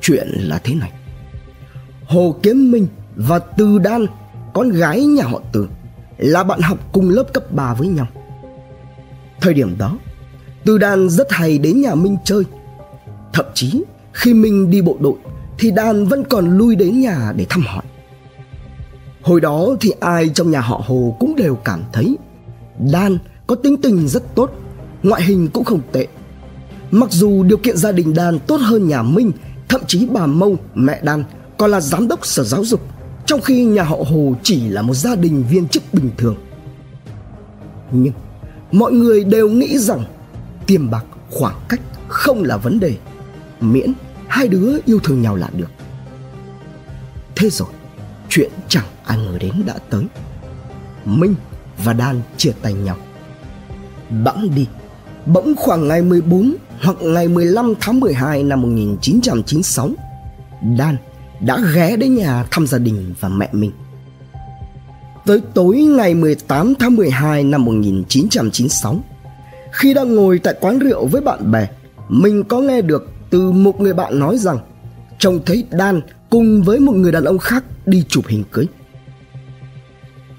Chuyện 0.00 0.28
là 0.28 0.60
thế 0.64 0.74
này. 0.74 0.92
Hồ 2.06 2.36
Kiếm 2.42 2.70
Minh 2.70 2.86
và 3.16 3.38
Từ 3.38 3.78
Đan, 3.78 4.06
con 4.54 4.70
gái 4.70 5.04
nhà 5.04 5.24
họ 5.24 5.42
Từ, 5.52 5.68
là 6.18 6.44
bạn 6.44 6.60
học 6.60 6.78
cùng 6.92 7.10
lớp 7.10 7.24
cấp 7.32 7.52
3 7.52 7.74
với 7.74 7.88
nhau. 7.88 8.06
Thời 9.40 9.54
điểm 9.54 9.78
đó, 9.78 9.98
Từ 10.64 10.78
Đan 10.78 11.08
rất 11.08 11.26
hay 11.30 11.58
đến 11.58 11.80
nhà 11.80 11.94
Minh 11.94 12.16
chơi. 12.24 12.42
Thậm 13.32 13.46
chí 13.54 13.84
khi 14.12 14.34
Minh 14.34 14.70
đi 14.70 14.82
bộ 14.82 14.96
đội 15.00 15.14
thì 15.58 15.70
đàn 15.70 16.06
vẫn 16.06 16.24
còn 16.24 16.58
lui 16.58 16.76
đến 16.76 17.00
nhà 17.00 17.32
để 17.36 17.46
thăm 17.48 17.62
hỏi. 17.66 17.82
Hồi 19.22 19.40
đó 19.40 19.68
thì 19.80 19.92
ai 20.00 20.28
trong 20.28 20.50
nhà 20.50 20.60
họ 20.60 20.82
hồ 20.86 21.16
cũng 21.20 21.36
đều 21.36 21.54
cảm 21.54 21.82
thấy 21.92 22.16
đan 22.92 23.18
có 23.46 23.54
tính 23.54 23.76
tình 23.82 24.08
rất 24.08 24.34
tốt, 24.34 24.50
ngoại 25.02 25.22
hình 25.22 25.48
cũng 25.52 25.64
không 25.64 25.80
tệ. 25.92 26.06
Mặc 26.90 27.10
dù 27.12 27.42
điều 27.42 27.58
kiện 27.58 27.76
gia 27.76 27.92
đình 27.92 28.14
đan 28.14 28.38
tốt 28.38 28.56
hơn 28.56 28.88
nhà 28.88 29.02
minh, 29.02 29.32
thậm 29.68 29.80
chí 29.86 30.06
bà 30.06 30.26
mâu, 30.26 30.56
mẹ 30.74 31.00
đan, 31.02 31.24
còn 31.56 31.70
là 31.70 31.80
giám 31.80 32.08
đốc 32.08 32.26
sở 32.26 32.44
giáo 32.44 32.64
dục, 32.64 32.80
trong 33.26 33.40
khi 33.40 33.64
nhà 33.64 33.82
họ 33.82 33.96
hồ 33.96 34.34
chỉ 34.42 34.68
là 34.68 34.82
một 34.82 34.94
gia 34.94 35.14
đình 35.14 35.44
viên 35.50 35.68
chức 35.68 35.82
bình 35.92 36.10
thường. 36.16 36.36
Nhưng 37.92 38.12
mọi 38.72 38.92
người 38.92 39.24
đều 39.24 39.48
nghĩ 39.48 39.78
rằng 39.78 40.04
tiền 40.66 40.90
bạc 40.90 41.04
khoảng 41.30 41.56
cách 41.68 41.80
không 42.08 42.42
là 42.42 42.56
vấn 42.56 42.80
đề, 42.80 42.94
miễn 43.60 43.92
hai 44.28 44.48
đứa 44.48 44.78
yêu 44.86 45.00
thương 45.04 45.22
nhau 45.22 45.36
là 45.36 45.48
được. 45.56 45.70
Thế 47.36 47.50
rồi, 47.50 47.68
chuyện 48.28 48.50
chẳng 48.68 48.84
ai 49.04 49.18
ngờ 49.18 49.38
đến 49.40 49.52
đã 49.66 49.74
tới. 49.90 50.04
Minh 51.04 51.34
và 51.84 51.92
đan 51.92 52.20
chia 52.36 52.52
tay 52.62 52.72
nhau. 52.72 52.96
Bẵng 54.24 54.54
đi. 54.54 54.66
Bỗng 55.26 55.54
khoảng 55.56 55.88
ngày 55.88 56.02
14 56.02 56.54
hoặc 56.82 56.96
ngày 57.02 57.28
15 57.28 57.74
tháng 57.80 58.00
12 58.00 58.42
năm 58.42 58.62
1996 58.62 59.90
đan 60.78 60.96
đã 61.40 61.58
ghé 61.74 61.96
đến 61.96 62.14
nhà 62.14 62.44
thăm 62.50 62.66
gia 62.66 62.78
đình 62.78 63.14
và 63.20 63.28
mẹ 63.28 63.48
mình. 63.52 63.72
Tới 65.26 65.40
tối 65.54 65.76
ngày 65.76 66.14
18 66.14 66.74
tháng 66.78 66.96
12 66.96 67.44
năm 67.44 67.64
1996 67.64 69.00
khi 69.72 69.94
đang 69.94 70.14
ngồi 70.14 70.38
tại 70.38 70.54
quán 70.60 70.78
rượu 70.78 71.06
với 71.06 71.20
bạn 71.20 71.50
bè 71.50 71.68
mình 72.08 72.44
có 72.44 72.60
nghe 72.60 72.82
được 72.82 73.13
từ 73.34 73.52
một 73.52 73.80
người 73.80 73.94
bạn 73.94 74.18
nói 74.18 74.38
rằng 74.38 74.58
trông 75.18 75.40
thấy 75.46 75.64
Dan 75.70 76.00
cùng 76.30 76.62
với 76.62 76.80
một 76.80 76.92
người 76.92 77.12
đàn 77.12 77.24
ông 77.24 77.38
khác 77.38 77.64
đi 77.86 78.04
chụp 78.08 78.24
hình 78.28 78.44
cưới. 78.52 78.66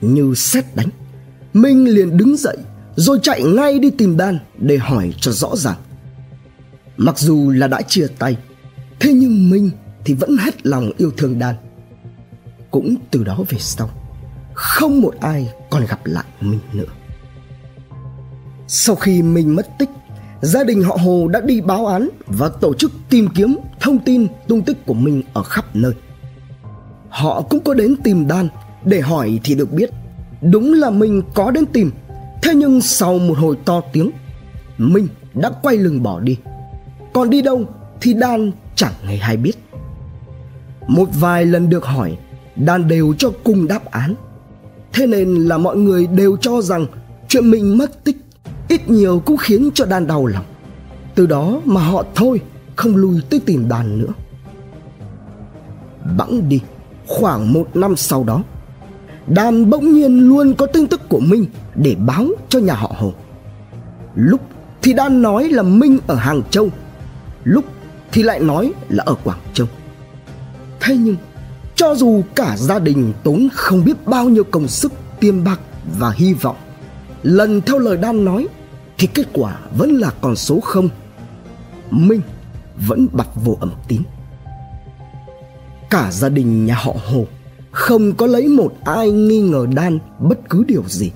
Như 0.02 0.34
xét 0.36 0.66
đánh, 0.76 0.90
Minh 1.54 1.88
liền 1.88 2.18
đứng 2.18 2.38
dậy 2.38 2.58
rồi 2.96 3.20
chạy 3.22 3.44
ngay 3.44 3.80
đi 3.80 3.90
tìm 3.90 4.18
Dan 4.18 4.40
để 4.58 4.78
hỏi 4.78 5.14
cho 5.18 5.32
rõ 5.32 5.56
ràng. 5.56 5.76
Mặc 6.98 7.20
dù 7.20 7.50
là 7.50 7.68
đã 7.68 7.82
chia 7.82 8.08
tay, 8.20 8.38
thế 9.00 9.14
nhưng 9.14 9.50
Minh 9.50 9.70
thì 10.06 10.14
vẫn 10.14 10.38
hết 10.38 10.66
lòng 10.66 10.92
yêu 10.98 11.12
thương 11.18 11.40
Dan 11.40 11.56
Cũng 12.72 12.96
từ 13.12 13.24
đó 13.24 13.40
về 13.50 13.58
sau, 13.60 13.90
không 14.54 15.02
một 15.02 15.16
ai 15.20 15.50
còn 15.70 15.86
gặp 15.86 16.00
lại 16.06 16.26
Minh 16.42 16.60
nữa. 16.74 16.94
Sau 18.68 18.96
khi 18.96 19.22
Minh 19.22 19.56
mất 19.56 19.68
tích 19.80 19.90
gia 20.46 20.64
đình 20.64 20.84
họ 20.84 20.98
Hồ 21.04 21.28
đã 21.28 21.42
đi 21.42 21.62
báo 21.62 21.86
án 21.86 22.10
và 22.28 22.50
tổ 22.50 22.74
chức 22.74 22.92
tìm 23.10 23.28
kiếm 23.36 23.58
thông 23.80 24.00
tin 24.00 24.28
tung 24.48 24.62
tích 24.62 24.86
của 24.86 24.94
mình 24.94 25.24
ở 25.34 25.44
khắp 25.44 25.66
nơi. 25.76 25.92
Họ 27.10 27.42
cũng 27.42 27.60
có 27.60 27.74
đến 27.74 27.96
tìm 28.04 28.28
Đan 28.28 28.48
để 28.84 29.02
hỏi 29.02 29.40
thì 29.44 29.56
được 29.56 29.74
biết 29.74 29.90
đúng 30.42 30.74
là 30.74 30.90
mình 30.90 31.22
có 31.34 31.52
đến 31.52 31.66
tìm. 31.66 31.92
Thế 32.42 32.56
nhưng 32.56 32.82
sau 32.82 33.20
một 33.20 33.38
hồi 33.38 33.58
to 33.66 33.82
tiếng, 33.94 34.12
Minh 34.78 35.08
đã 35.34 35.52
quay 35.62 35.78
lưng 35.78 36.04
bỏ 36.04 36.20
đi. 36.20 36.38
Còn 37.14 37.30
đi 37.30 37.42
đâu 37.42 37.66
thì 38.02 38.14
Đan 38.14 38.52
chẳng 38.76 38.94
hề 39.06 39.18
hay 39.18 39.38
biết. 39.38 39.58
Một 40.88 41.10
vài 41.20 41.46
lần 41.46 41.70
được 41.70 41.86
hỏi 41.86 42.18
Đan 42.56 42.88
đều 42.88 43.14
cho 43.18 43.32
cùng 43.44 43.68
đáp 43.68 43.86
án 43.86 44.16
Thế 44.94 45.08
nên 45.08 45.36
là 45.36 45.58
mọi 45.58 45.78
người 45.78 46.08
đều 46.08 46.38
cho 46.38 46.62
rằng 46.62 46.86
Chuyện 47.28 47.52
mình 47.52 47.78
mất 47.78 48.04
tích 48.04 48.25
Ít 48.86 48.92
nhiều 48.92 49.22
cũng 49.26 49.38
khiến 49.38 49.70
cho 49.74 49.86
Đan 49.86 50.08
đau 50.08 50.26
lòng. 50.26 50.46
Từ 51.16 51.26
đó 51.26 51.62
mà 51.66 51.82
họ 51.82 52.04
thôi 52.16 52.42
Không 52.76 52.96
lui 52.96 53.22
tới 53.30 53.40
tìm 53.46 53.70
Đan 53.70 54.00
nữa. 54.00 54.14
Bẵng 56.18 56.50
đi 56.50 56.62
Khoảng 57.08 57.54
một 57.54 57.76
năm 57.76 57.96
sau 57.96 58.24
đó 58.24 58.44
Đan 59.28 59.70
bỗng 59.70 59.94
nhiên 59.94 60.20
luôn 60.20 60.54
có 60.54 60.66
tin 60.66 60.88
tức 60.88 61.02
của 61.10 61.20
Minh 61.20 61.46
Để 61.76 61.96
báo 61.96 62.28
cho 62.50 62.60
nhà 62.60 62.74
họ 62.74 62.96
Hồ. 62.98 63.14
Lúc 64.16 64.42
thì 64.82 64.94
Đan 64.94 65.22
nói 65.22 65.50
là 65.50 65.64
Minh 65.64 66.00
ở 66.08 66.16
Hàng 66.16 66.42
Châu 66.50 66.70
Lúc 67.44 67.66
thì 68.12 68.24
lại 68.24 68.40
nói 68.40 68.74
là 68.90 69.04
ở 69.08 69.16
Quảng 69.24 69.40
Châu. 69.54 69.68
Thế 70.80 70.98
nhưng 70.98 71.16
cho 71.76 71.96
dù 71.96 72.22
cả 72.36 72.58
gia 72.58 72.80
đình 72.80 73.14
tốn 73.24 73.48
không 73.54 73.86
biết 73.86 74.06
bao 74.06 74.30
nhiêu 74.30 74.44
công 74.44 74.68
sức, 74.68 74.94
tiêm 75.20 75.44
bạc 75.44 75.60
và 76.00 76.12
hy 76.12 76.34
vọng 76.34 76.56
Lần 77.24 77.62
theo 77.62 77.80
lời 77.80 77.98
Đan 77.98 78.26
nói 78.26 78.48
thì 78.98 79.08
kết 79.08 79.28
quả 79.34 79.60
vẫn 79.78 79.92
là 79.92 80.12
con 80.22 80.36
số 80.36 80.60
không. 80.60 80.90
Minh 81.92 82.22
vẫn 82.88 83.08
bặt 83.12 83.28
vô 83.36 83.58
âm 83.60 83.72
tín. 83.88 84.02
Cả 85.90 86.12
gia 86.12 86.30
đình 86.30 86.66
nhà 86.66 86.76
họ 86.76 86.96
Hồ 87.06 87.26
Không 87.72 88.14
có 88.14 88.28
lấy 88.28 88.48
một 88.48 88.74
ai 88.86 89.12
nghi 89.12 89.42
ngờ 89.42 89.66
Đan 89.76 90.00
bất 90.20 90.50
cứ 90.50 90.64
điều 90.68 90.84
gì. 90.88 91.12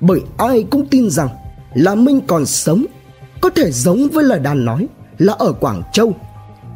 Bởi 0.00 0.20
ai 0.36 0.64
cũng 0.70 0.86
tin 0.86 1.10
rằng 1.10 1.28
Là 1.74 1.94
Minh 1.94 2.20
còn 2.26 2.46
sống, 2.46 2.84
Có 3.40 3.50
thể 3.50 3.70
giống 3.70 4.08
với 4.12 4.24
lời 4.24 4.38
Đan 4.38 4.64
nói 4.64 4.88
Là 5.18 5.32
ở 5.32 5.52
Quảng 5.52 5.82
Châu. 5.92 6.14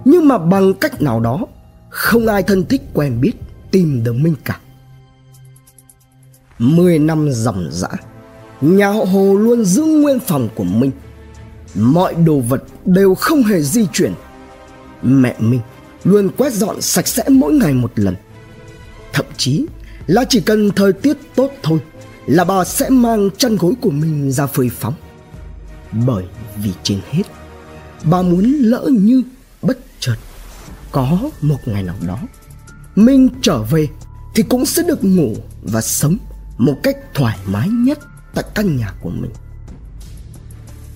Nhưng 0.05 0.29
mà 0.29 0.39
bằng 0.39 0.75
cách 0.75 1.03
nào 1.03 1.21
đó, 1.21 1.47
không 1.89 2.27
ai 2.27 2.43
thân 2.43 2.65
thích 2.65 2.83
quen 2.95 3.21
biết 3.21 3.33
tìm 3.71 4.05
được 4.05 4.13
Minh 4.13 4.35
cả. 4.45 4.59
Mười 6.59 6.99
năm 6.99 7.29
dòng 7.31 7.69
dã 7.71 7.89
Nhà 8.61 8.89
họ 8.89 9.05
Hồ 9.05 9.35
luôn 9.35 9.65
giữ 9.65 9.83
nguyên 9.83 10.21
phòng 10.21 10.49
của 10.55 10.65
Minh 10.65 10.91
Mọi 11.75 12.15
đồ 12.15 12.41
vật 12.41 12.65
đều 12.85 13.15
không 13.15 13.43
hề 13.43 13.63
di 13.63 13.87
chuyển. 13.93 14.13
Mẹ 15.03 15.35
Minh 15.39 15.61
luôn 16.05 16.29
quét 16.37 16.53
dọn 16.53 16.81
sạch 16.81 17.09
sẽ 17.09 17.25
mỗi 17.29 17.53
ngày 17.53 17.75
một 17.75 17.93
lần. 17.95 18.15
Thậm 19.13 19.27
chí 19.37 19.67
là 20.07 20.25
chỉ 20.29 20.41
cần 20.41 20.71
thời 20.71 20.93
tiết 20.93 21.17
tốt 21.35 21.51
thôi 21.63 21.79
Là 22.27 22.45
bà 22.45 22.65
sẽ 22.65 22.89
mang 22.91 23.31
chăn 23.39 23.57
gối 23.57 23.73
của 23.81 23.91
mình 23.91 24.33
ra 24.33 24.47
phơi 24.47 24.69
phóng. 24.69 24.95
Bởi 26.07 26.25
vì 26.63 26.71
trên 26.83 27.01
hết, 27.11 27.23
Bà 28.05 28.23
muốn 28.23 28.45
lỡ 28.45 28.89
như 28.93 29.23
bất 29.63 29.79
chợt 30.01 30.17
có 30.93 31.19
một 31.41 31.59
ngày 31.67 31.83
nào 31.83 31.97
đó 32.07 32.19
minh 32.97 33.29
trở 33.43 33.63
về 33.63 33.89
thì 34.35 34.43
cũng 34.43 34.67
sẽ 34.67 34.83
được 34.83 35.05
ngủ 35.05 35.37
và 35.63 35.81
sống 35.81 36.19
một 36.59 36.75
cách 36.83 36.97
thoải 37.15 37.39
mái 37.47 37.69
nhất 37.69 37.99
tại 38.39 38.51
căn 38.55 38.77
nhà 38.77 38.93
của 39.01 39.11
mình. 39.11 39.31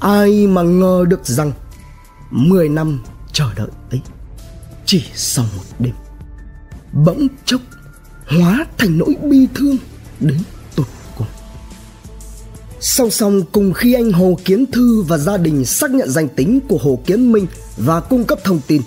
Ai 0.00 0.46
mà 0.46 0.62
ngờ 0.62 1.04
được 1.08 1.26
rằng 1.26 1.52
10 2.30 2.68
năm 2.68 3.02
chờ 3.32 3.54
đợi 3.56 3.68
ấy 3.90 4.00
chỉ 4.86 5.04
sau 5.14 5.44
một 5.56 5.62
đêm 5.78 5.94
bỗng 6.92 7.28
chốc 7.44 7.60
hóa 8.26 8.66
thành 8.78 8.98
nỗi 8.98 9.16
bi 9.22 9.46
thương 9.54 9.76
đến 10.20 10.38
tột 10.76 10.86
cùng. 11.18 11.26
Song 12.80 13.10
song 13.10 13.42
cùng 13.52 13.72
khi 13.72 13.94
anh 13.94 14.12
hồ 14.12 14.38
kiến 14.44 14.66
thư 14.72 15.02
và 15.02 15.18
gia 15.18 15.36
đình 15.36 15.64
xác 15.64 15.90
nhận 15.90 16.10
danh 16.10 16.28
tính 16.28 16.60
của 16.68 16.78
hồ 16.78 16.98
kiến 17.06 17.32
minh 17.32 17.46
và 17.76 18.00
cung 18.00 18.24
cấp 18.24 18.38
thông 18.44 18.60
tin 18.66 18.82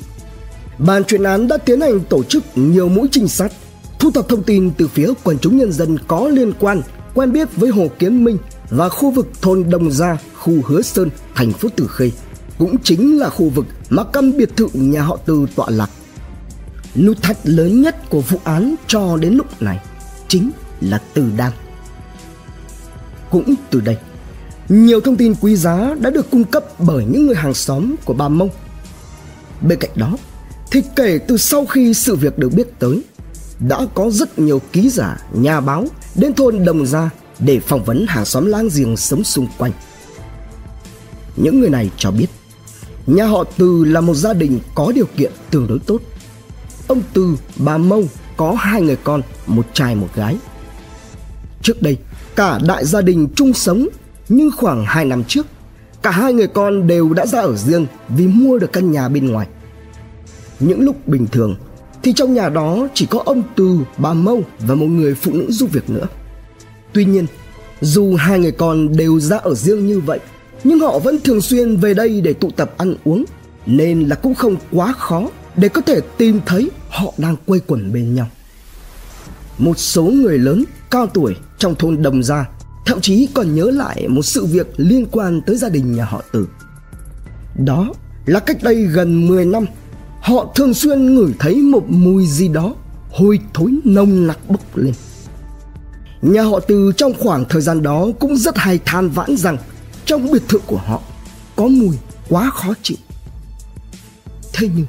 Ban 0.78 1.04
chuyên 1.04 1.24
án 1.24 1.48
đã 1.48 1.58
tiến 1.58 1.82
hành 1.82 2.00
tổ 2.10 2.24
chức 2.24 2.44
nhiều 2.56 2.90
mũi 2.90 3.08
trinh 3.12 3.28
sát, 3.28 3.52
thu 4.00 4.12
thập 4.12 4.30
thông 4.30 4.44
tin 4.44 4.72
từ 4.78 4.88
phía 4.88 5.10
quần 5.24 5.40
chúng 5.40 5.58
nhân 5.58 5.72
dân 5.72 5.98
có 6.08 6.28
liên 6.28 6.54
quan, 6.60 6.82
quen 7.16 7.32
biết 7.32 7.56
với 7.56 7.70
Hồ 7.70 7.88
Kiến 8.00 8.24
Minh 8.24 8.38
và 8.70 8.90
khu 8.90 9.12
vực 9.12 9.28
thôn 9.42 9.70
Đồng 9.70 9.92
Gia, 9.92 10.18
khu 10.34 10.54
Hứa 10.66 10.82
Sơn, 10.82 11.10
thành 11.36 11.52
phố 11.52 11.70
tử 11.76 11.88
Khê, 11.88 12.12
cũng 12.58 12.76
chính 12.84 13.20
là 13.20 13.30
khu 13.30 13.50
vực 13.50 13.66
mà 13.90 14.04
căn 14.04 14.38
biệt 14.38 14.58
thự 14.58 14.68
nhà 14.74 15.02
họ 15.02 15.18
Từ 15.26 15.46
tọa 15.56 15.70
lạc. 15.70 15.90
Nút 16.96 17.22
thắt 17.22 17.38
lớn 17.48 17.82
nhất 17.82 18.10
của 18.10 18.22
vụ 18.22 18.40
án 18.44 18.76
cho 18.88 19.18
đến 19.18 19.34
lúc 19.34 19.62
này 19.62 19.80
chính 20.28 20.52
là 20.82 21.02
Từ 21.14 21.26
Đan. 21.38 21.52
Cũng 23.30 23.56
từ 23.70 23.82
đây, 23.82 23.98
nhiều 24.70 25.00
thông 25.00 25.16
tin 25.16 25.36
quý 25.42 25.56
giá 25.56 25.96
đã 26.00 26.10
được 26.10 26.32
cung 26.32 26.44
cấp 26.44 26.64
bởi 26.80 27.06
những 27.06 27.26
người 27.26 27.36
hàng 27.36 27.54
xóm 27.54 27.96
của 28.06 28.14
bà 28.14 28.28
Mông. 28.28 28.50
Bên 29.62 29.80
cạnh 29.80 29.92
đó, 29.96 30.18
thì 30.72 30.82
kể 30.96 31.18
từ 31.18 31.38
sau 31.38 31.66
khi 31.66 31.94
sự 31.94 32.16
việc 32.16 32.38
được 32.38 32.50
biết 32.54 32.80
tới 32.80 33.02
đã 33.60 33.80
có 33.94 34.10
rất 34.10 34.40
nhiều 34.40 34.62
ký 34.72 34.90
giả, 34.90 35.18
nhà 35.34 35.62
báo 35.62 35.86
đến 36.16 36.34
thôn 36.34 36.66
đồng 36.66 36.86
gia 36.86 37.10
để 37.40 37.60
phỏng 37.60 37.84
vấn 37.84 38.06
hàng 38.08 38.26
xóm 38.26 38.46
láng 38.46 38.70
giềng 38.76 38.98
sống 38.98 39.24
xung 39.24 39.48
quanh. 39.58 39.72
Những 41.36 41.60
người 41.60 41.70
này 41.70 41.92
cho 41.98 42.12
biết, 42.12 42.28
nhà 43.08 43.26
họ 43.26 43.44
từ 43.58 43.84
là 43.84 44.02
một 44.02 44.14
gia 44.14 44.34
đình 44.34 44.60
có 44.76 44.92
điều 44.96 45.06
kiện 45.18 45.32
tương 45.50 45.68
đối 45.68 45.80
tốt. 45.80 46.02
Ông 46.88 47.02
từ, 47.14 47.38
bà 47.58 47.78
mâu 47.78 48.04
có 48.38 48.52
hai 48.60 48.82
người 48.82 48.98
con, 49.04 49.22
một 49.48 49.66
trai, 49.74 49.96
một 49.96 50.08
gái. 50.16 50.38
Trước 51.62 51.82
đây, 51.82 51.98
cả 52.36 52.60
đại 52.68 52.86
gia 52.86 53.02
đình 53.02 53.28
chung 53.36 53.54
sống, 53.54 53.88
nhưng 54.30 54.50
khoảng 54.58 54.86
hai 54.86 55.06
năm 55.06 55.24
trước, 55.24 55.46
cả 56.02 56.12
hai 56.12 56.34
người 56.34 56.48
con 56.48 56.88
đều 56.88 57.14
đã 57.14 57.26
ra 57.26 57.40
ở 57.42 57.56
riêng 57.56 57.86
vì 58.10 58.28
mua 58.28 58.58
được 58.58 58.74
căn 58.74 58.92
nhà 58.92 59.10
bên 59.10 59.32
ngoài. 59.32 59.48
Những 60.60 60.82
lúc 60.82 61.08
bình 61.08 61.28
thường 61.28 61.56
thì 62.06 62.14
trong 62.14 62.34
nhà 62.34 62.50
đó 62.50 62.88
chỉ 62.94 63.06
có 63.06 63.22
ông 63.26 63.44
Từ, 63.56 63.80
bà 63.98 64.14
Mâu 64.14 64.42
và 64.60 64.76
một 64.76 64.86
người 64.86 65.16
phụ 65.16 65.34
nữ 65.34 65.46
giúp 65.50 65.70
việc 65.72 65.90
nữa. 65.90 66.08
Tuy 66.94 67.06
nhiên, 67.06 67.26
dù 67.82 68.16
hai 68.16 68.40
người 68.40 68.52
con 68.52 68.98
đều 68.98 69.20
ra 69.20 69.38
ở 69.38 69.56
riêng 69.56 69.88
như 69.88 70.00
vậy, 70.00 70.20
nhưng 70.64 70.80
họ 70.80 71.00
vẫn 71.00 71.20
thường 71.24 71.42
xuyên 71.42 71.78
về 71.78 71.94
đây 71.94 72.22
để 72.22 72.34
tụ 72.34 72.52
tập 72.52 72.74
ăn 72.78 72.96
uống, 73.04 73.26
nên 73.66 74.00
là 74.00 74.16
cũng 74.16 74.36
không 74.36 74.56
quá 74.72 74.94
khó 74.98 75.30
để 75.56 75.70
có 75.70 75.82
thể 75.82 76.00
tìm 76.18 76.40
thấy 76.46 76.72
họ 76.90 77.14
đang 77.18 77.36
quây 77.46 77.60
quần 77.68 77.94
bên 77.94 78.16
nhau. 78.16 78.28
Một 79.58 79.80
số 79.80 80.04
người 80.04 80.38
lớn 80.38 80.64
cao 80.92 81.08
tuổi 81.08 81.36
trong 81.58 81.76
thôn 81.76 82.02
Đồng 82.02 82.24
Gia 82.24 82.46
thậm 82.86 83.02
chí 83.02 83.28
còn 83.34 83.56
nhớ 83.56 83.72
lại 83.72 84.08
một 84.08 84.24
sự 84.24 84.46
việc 84.46 84.68
liên 84.78 85.06
quan 85.12 85.42
tới 85.42 85.56
gia 85.56 85.70
đình 85.70 85.96
nhà 85.96 86.06
họ 86.06 86.22
Từ. 86.32 86.48
Đó 87.56 87.94
là 88.26 88.40
cách 88.40 88.58
đây 88.64 88.84
gần 88.84 89.28
10 89.28 89.46
năm 89.46 89.66
họ 90.26 90.52
thường 90.56 90.74
xuyên 90.74 91.16
ngửi 91.16 91.34
thấy 91.40 91.56
một 91.56 91.84
mùi 91.88 92.28
gì 92.28 92.48
đó, 92.48 92.74
hôi 93.12 93.40
thối 93.54 93.72
nồng 93.84 94.28
nặc 94.28 94.50
bốc 94.50 94.78
lên. 94.78 94.94
Nhà 96.22 96.44
họ 96.44 96.60
từ 96.60 96.92
trong 96.98 97.14
khoảng 97.20 97.46
thời 97.50 97.62
gian 97.62 97.84
đó 97.84 98.08
cũng 98.20 98.38
rất 98.38 98.58
hay 98.58 98.80
than 98.86 99.10
vãn 99.10 99.38
rằng 99.38 99.58
trong 100.06 100.32
biệt 100.32 100.42
thự 100.48 100.60
của 100.66 100.78
họ 100.78 101.02
có 101.56 101.68
mùi 101.68 101.98
quá 102.30 102.50
khó 102.50 102.74
chịu. 102.82 102.98
Thế 104.54 104.70
nhưng, 104.76 104.86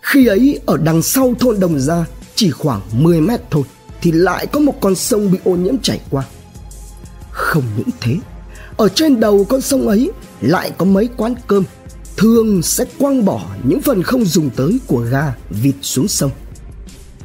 khi 0.00 0.26
ấy 0.26 0.60
ở 0.66 0.76
đằng 0.76 1.02
sau 1.02 1.34
thôn 1.40 1.60
đồng 1.60 1.80
gia 1.80 2.06
chỉ 2.34 2.50
khoảng 2.50 2.80
10 2.92 3.20
mét 3.20 3.40
thôi 3.50 3.62
thì 4.00 4.12
lại 4.12 4.46
có 4.46 4.60
một 4.60 4.74
con 4.80 4.94
sông 4.94 5.32
bị 5.32 5.38
ô 5.44 5.56
nhiễm 5.56 5.78
chảy 5.78 6.00
qua. 6.10 6.24
Không 7.30 7.64
những 7.76 7.90
thế, 8.00 8.16
ở 8.76 8.88
trên 8.88 9.20
đầu 9.20 9.44
con 9.44 9.60
sông 9.60 9.88
ấy 9.88 10.10
lại 10.40 10.72
có 10.78 10.84
mấy 10.84 11.08
quán 11.16 11.34
cơm 11.46 11.64
thường 12.16 12.62
sẽ 12.62 12.84
quăng 12.98 13.24
bỏ 13.24 13.42
những 13.64 13.80
phần 13.80 14.02
không 14.02 14.24
dùng 14.24 14.50
tới 14.50 14.78
của 14.86 15.00
gà 15.00 15.34
vịt 15.50 15.74
xuống 15.82 16.08
sông 16.08 16.30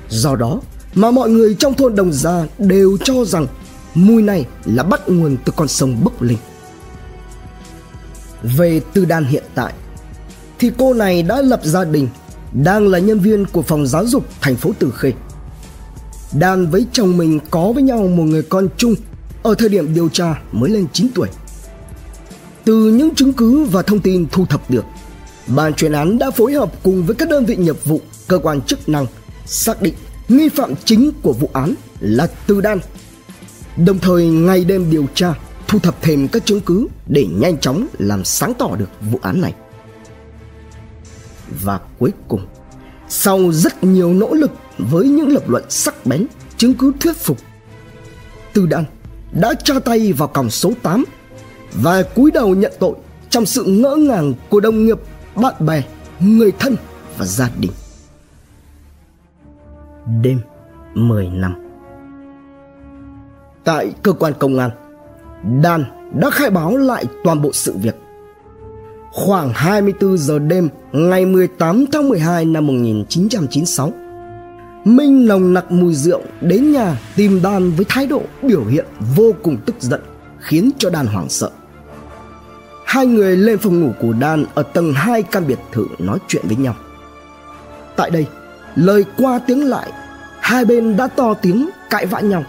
do 0.10 0.36
đó 0.36 0.62
mà 0.96 1.12
mọi 1.12 1.30
người 1.30 1.56
trong 1.60 1.74
thôn 1.74 1.96
đồng 1.96 2.14
gia 2.14 2.48
đều 2.58 2.98
cho 3.04 3.26
rằng 3.26 3.48
mùi 3.96 4.22
này 4.22 4.46
là 4.66 4.84
bắt 4.84 5.10
nguồn 5.10 5.38
từ 5.46 5.54
con 5.56 5.68
sông 5.68 6.04
bốc 6.04 6.22
linh 6.22 6.38
về 8.44 8.82
tư 8.94 9.06
đan 9.06 9.26
hiện 9.26 9.44
tại, 9.56 9.74
thì 10.60 10.72
cô 10.78 10.94
này 10.94 11.24
đã 11.24 11.42
lập 11.42 11.60
gia 11.64 11.86
đình, 11.86 12.08
đang 12.54 12.88
là 12.88 13.00
nhân 13.00 13.20
viên 13.20 13.46
của 13.46 13.62
phòng 13.62 13.88
giáo 13.88 14.06
dục 14.06 14.26
thành 14.42 14.56
phố 14.56 14.72
Từ 14.80 14.92
Khê. 14.92 15.14
Đan 16.40 16.68
với 16.68 16.86
chồng 16.92 17.18
mình 17.18 17.40
có 17.52 17.72
với 17.72 17.84
nhau 17.84 18.08
một 18.08 18.24
người 18.24 18.44
con 18.44 18.68
chung 18.78 18.96
ở 19.44 19.56
thời 19.56 19.70
điểm 19.70 19.94
điều 19.94 20.10
tra 20.10 20.42
mới 20.52 20.70
lên 20.70 20.88
9 20.94 21.08
tuổi. 21.16 21.28
Từ 22.70 22.92
những 22.94 23.16
chứng 23.16 23.34
cứ 23.34 23.64
và 23.64 23.82
thông 23.82 24.00
tin 24.00 24.28
thu 24.32 24.46
thập 24.46 24.72
được, 24.72 24.86
ban 25.48 25.74
chuyên 25.74 25.92
án 25.92 26.18
đã 26.20 26.32
phối 26.32 26.54
hợp 26.54 26.84
cùng 26.84 27.04
với 27.04 27.16
các 27.16 27.30
đơn 27.30 27.46
vị 27.46 27.56
nghiệp 27.56 27.86
vụ, 27.86 28.02
cơ 28.28 28.40
quan 28.44 28.62
chức 28.62 28.90
năng 28.90 29.06
xác 29.46 29.82
định 29.82 29.94
nghi 30.28 30.50
phạm 30.50 30.74
chính 30.86 31.12
của 31.22 31.34
vụ 31.34 31.50
án 31.54 31.74
là 32.00 32.28
Từ 32.48 32.62
Đan. 32.62 32.80
Đồng 33.78 34.00
thời 34.00 34.28
ngày 34.28 34.66
đêm 34.66 34.92
điều 34.92 35.06
tra, 35.14 35.34
thu 35.68 35.80
thập 35.80 36.02
thêm 36.02 36.28
các 36.28 36.46
chứng 36.46 36.62
cứ 36.62 36.88
để 37.08 37.28
nhanh 37.40 37.58
chóng 37.58 37.88
làm 38.00 38.24
sáng 38.24 38.54
tỏ 38.54 38.76
được 38.76 38.90
vụ 39.02 39.20
án 39.22 39.42
này. 39.42 39.54
Và 41.64 41.80
cuối 42.00 42.12
cùng, 42.28 42.46
sau 43.08 43.52
rất 43.52 43.84
nhiều 43.84 44.14
nỗ 44.14 44.34
lực 44.34 44.52
với 44.78 45.08
những 45.08 45.30
lập 45.30 45.50
luận 45.50 45.64
sắc 45.70 46.06
bén, 46.06 46.26
chứng 46.58 46.74
cứ 46.74 46.94
thuyết 47.00 47.18
phục, 47.18 47.38
Từ 48.54 48.66
Đan 48.66 48.84
đã 49.32 49.54
tra 49.64 49.80
tay 49.80 50.14
vào 50.14 50.28
còng 50.28 50.50
số 50.50 50.74
8 50.82 51.06
và 51.74 52.04
cúi 52.04 52.32
đầu 52.32 52.56
nhận 52.56 52.74
tội 52.80 52.96
trong 53.30 53.46
sự 53.46 53.64
ngỡ 53.64 53.96
ngàng 53.96 54.34
của 54.50 54.60
đồng 54.60 54.86
nghiệp, 54.86 55.00
bạn 55.36 55.54
bè, 55.60 55.84
người 56.20 56.52
thân 56.60 56.76
và 57.18 57.26
gia 57.26 57.50
đình. 57.60 57.72
đêm 60.22 60.40
10 60.94 61.30
năm. 61.30 61.56
Tại 63.64 63.94
cơ 64.04 64.14
quan 64.14 64.34
công 64.40 64.60
an, 64.60 64.70
Đan 65.62 65.84
đã 66.20 66.30
khai 66.30 66.50
báo 66.50 66.78
lại 66.78 67.06
toàn 67.24 67.42
bộ 67.42 67.50
sự 67.54 67.76
việc. 67.82 67.96
Khoảng 69.12 69.52
24 69.54 70.18
giờ 70.18 70.40
đêm 70.40 70.70
ngày 70.92 71.26
18 71.26 71.86
tháng 71.92 72.10
12 72.10 72.46
năm 72.46 72.68
1996, 72.68 73.92
Minh 74.86 75.28
nồng 75.28 75.54
nặc 75.54 75.72
mùi 75.72 75.94
rượu 75.94 76.22
đến 76.42 76.72
nhà 76.72 77.00
tìm 77.16 77.40
Đan 77.44 77.72
với 77.72 77.86
thái 77.90 78.08
độ 78.08 78.22
biểu 78.42 78.66
hiện 78.66 78.86
vô 79.16 79.34
cùng 79.44 79.58
tức 79.66 79.76
giận 79.80 80.02
khiến 80.40 80.70
cho 80.78 80.90
Đan 80.90 81.06
hoảng 81.06 81.30
sợ. 81.30 81.50
Hai 82.90 83.06
người 83.06 83.38
lên 83.38 83.58
phòng 83.58 83.82
ngủ 83.82 83.92
của 84.00 84.14
Dan 84.22 84.46
ở 84.54 84.64
tầng 84.64 84.94
2 84.94 85.24
căn 85.24 85.48
biệt 85.48 85.60
thự 85.72 85.86
nói 86.00 86.20
chuyện 86.28 86.44
với 86.48 86.56
nhau. 86.56 86.76
Tại 87.96 88.10
đây, 88.10 88.26
lời 88.76 89.06
qua 89.18 89.40
tiếng 89.48 89.70
lại, 89.70 89.92
hai 90.40 90.66
bên 90.66 90.98
đã 90.98 91.08
to 91.08 91.34
tiếng 91.34 91.70
cãi 91.90 92.06
vã 92.06 92.20
nhau. 92.20 92.44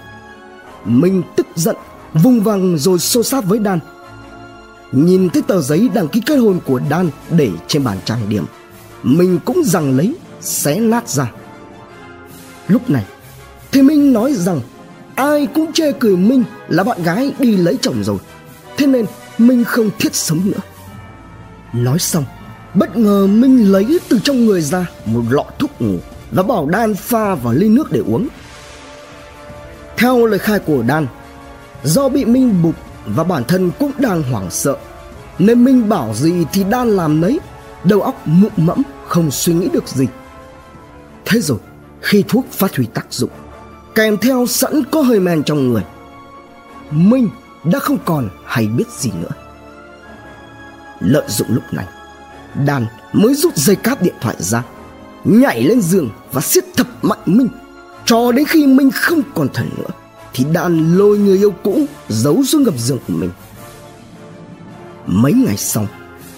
Minh 0.84 1.22
tức 1.36 1.46
giận, 1.54 1.76
vung 2.14 2.40
vằng 2.40 2.78
rồi 2.78 2.98
xô 2.98 3.22
sát 3.22 3.44
với 3.44 3.58
Dan. 3.64 3.78
Nhìn 4.92 5.30
thấy 5.30 5.42
tờ 5.42 5.60
giấy 5.60 5.90
đăng 5.94 6.08
ký 6.08 6.20
kết 6.26 6.36
hôn 6.36 6.60
của 6.66 6.80
Dan 6.90 7.10
để 7.30 7.50
trên 7.66 7.84
bàn 7.84 7.98
trang 8.04 8.28
điểm, 8.28 8.44
Minh 9.02 9.38
cũng 9.44 9.62
rằng 9.64 9.96
lấy, 9.96 10.14
xé 10.40 10.80
nát 10.80 11.08
ra. 11.08 11.30
Lúc 12.68 12.90
này, 12.90 13.04
thì 13.72 13.82
Minh 13.82 14.12
nói 14.12 14.34
rằng 14.34 14.60
ai 15.14 15.46
cũng 15.54 15.72
chê 15.72 15.92
cười 15.92 16.16
Minh 16.16 16.44
là 16.68 16.84
bạn 16.84 17.02
gái 17.02 17.32
đi 17.38 17.56
lấy 17.56 17.78
chồng 17.82 18.04
rồi. 18.04 18.18
Thế 18.76 18.86
nên 18.86 19.06
Minh 19.40 19.64
không 19.64 19.90
thiết 19.98 20.14
sống 20.14 20.40
nữa. 20.44 20.60
Nói 21.72 21.98
xong, 21.98 22.24
bất 22.74 22.96
ngờ 22.96 23.26
Minh 23.26 23.72
lấy 23.72 23.98
từ 24.08 24.18
trong 24.24 24.46
người 24.46 24.60
ra 24.60 24.86
một 25.04 25.22
lọ 25.30 25.44
thuốc 25.58 25.70
ngủ 25.82 25.98
và 26.30 26.42
bảo 26.42 26.66
Đan 26.66 26.94
pha 26.94 27.34
vào 27.34 27.52
ly 27.52 27.68
nước 27.68 27.92
để 27.92 28.00
uống. 28.06 28.28
Theo 29.96 30.26
lời 30.26 30.38
khai 30.38 30.58
của 30.58 30.82
Đan, 30.82 31.06
do 31.84 32.08
bị 32.08 32.24
Minh 32.24 32.62
bục 32.62 32.74
và 33.06 33.24
bản 33.24 33.44
thân 33.44 33.70
cũng 33.78 33.92
đang 33.98 34.22
hoảng 34.22 34.50
sợ, 34.50 34.76
nên 35.38 35.64
Minh 35.64 35.88
bảo 35.88 36.14
gì 36.14 36.44
thì 36.52 36.64
Đan 36.64 36.88
làm 36.88 37.20
nấy, 37.20 37.40
đầu 37.84 38.02
óc 38.02 38.22
mụ 38.24 38.48
mẫm 38.56 38.82
không 39.06 39.30
suy 39.30 39.52
nghĩ 39.52 39.68
được 39.72 39.88
gì. 39.88 40.06
Thế 41.24 41.40
rồi, 41.40 41.58
khi 42.00 42.24
thuốc 42.28 42.46
phát 42.50 42.76
huy 42.76 42.86
tác 42.86 43.06
dụng, 43.10 43.30
kèm 43.94 44.16
theo 44.16 44.46
sẵn 44.46 44.82
có 44.90 45.02
hơi 45.02 45.20
men 45.20 45.42
trong 45.42 45.68
người, 45.68 45.82
Minh 46.90 47.28
đã 47.64 47.78
không 47.78 47.98
còn 48.04 48.28
hay 48.50 48.66
biết 48.66 48.88
gì 48.98 49.10
nữa. 49.20 49.34
Lợi 51.00 51.24
dụng 51.28 51.48
lúc 51.50 51.62
này, 51.72 51.86
Đan 52.66 52.86
mới 53.12 53.34
rút 53.34 53.56
dây 53.56 53.76
cáp 53.76 54.02
điện 54.02 54.14
thoại 54.20 54.36
ra, 54.38 54.62
nhảy 55.24 55.62
lên 55.62 55.80
giường 55.80 56.10
và 56.32 56.40
siết 56.40 56.64
thập 56.76 57.04
mạnh 57.04 57.18
Minh. 57.26 57.48
Cho 58.04 58.32
đến 58.32 58.44
khi 58.48 58.66
Minh 58.66 58.90
không 58.90 59.22
còn 59.34 59.48
thần 59.54 59.70
nữa, 59.78 59.90
thì 60.32 60.44
Đan 60.52 60.98
lôi 60.98 61.18
người 61.18 61.38
yêu 61.38 61.54
cũ 61.62 61.84
giấu 62.08 62.44
xuống 62.44 62.64
gầm 62.64 62.78
giường 62.78 62.98
của 63.08 63.14
mình. 63.14 63.30
Mấy 65.06 65.32
ngày 65.32 65.56
sau, 65.56 65.86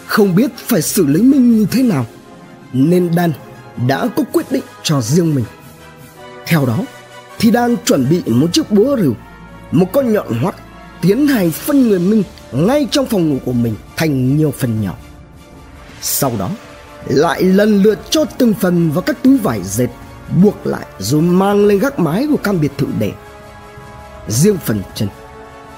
không 0.07 0.35
biết 0.35 0.51
phải 0.57 0.83
xử 0.83 1.07
lý 1.07 1.23
Minh 1.23 1.59
như 1.59 1.67
thế 1.71 1.83
nào, 1.83 2.07
nên 2.73 3.15
Đan 3.15 3.33
đã 3.87 4.09
có 4.17 4.23
quyết 4.33 4.53
định 4.53 4.65
cho 4.83 5.01
riêng 5.01 5.35
mình. 5.35 5.45
Theo 6.47 6.67
đó, 6.67 6.79
thì 7.39 7.51
Đan 7.51 7.77
chuẩn 7.85 8.09
bị 8.11 8.23
một 8.27 8.47
chiếc 8.53 8.71
búa 8.71 8.97
rìu, 8.97 9.15
một 9.73 9.87
con 9.93 10.13
nhọn 10.13 10.27
hoắt 10.43 10.55
tiến 11.03 11.27
hành 11.27 11.51
phân 11.51 11.89
người 11.89 11.99
Minh 11.99 12.23
ngay 12.53 12.89
trong 12.91 13.07
phòng 13.07 13.29
ngủ 13.29 13.39
của 13.45 13.53
mình 13.53 13.77
thành 13.97 14.37
nhiều 14.37 14.55
phần 14.59 14.83
nhỏ. 14.83 14.95
Sau 16.01 16.33
đó, 16.39 16.51
lại 17.07 17.43
lần 17.43 17.83
lượt 17.83 17.99
cho 18.11 18.25
từng 18.25 18.55
phần 18.55 18.91
vào 18.91 19.03
các 19.03 19.23
túi 19.23 19.39
vải 19.39 19.61
dệt 19.63 19.89
buộc 20.43 20.67
lại 20.67 20.87
rồi 20.99 21.23
mang 21.23 21.67
lên 21.67 21.79
gác 21.79 21.99
mái 21.99 22.27
của 22.31 22.37
căn 22.37 22.61
biệt 22.61 22.73
thự 22.79 22.87
để. 22.99 23.13
Riêng 24.29 24.57
phần 24.65 24.83
chân, 24.95 25.09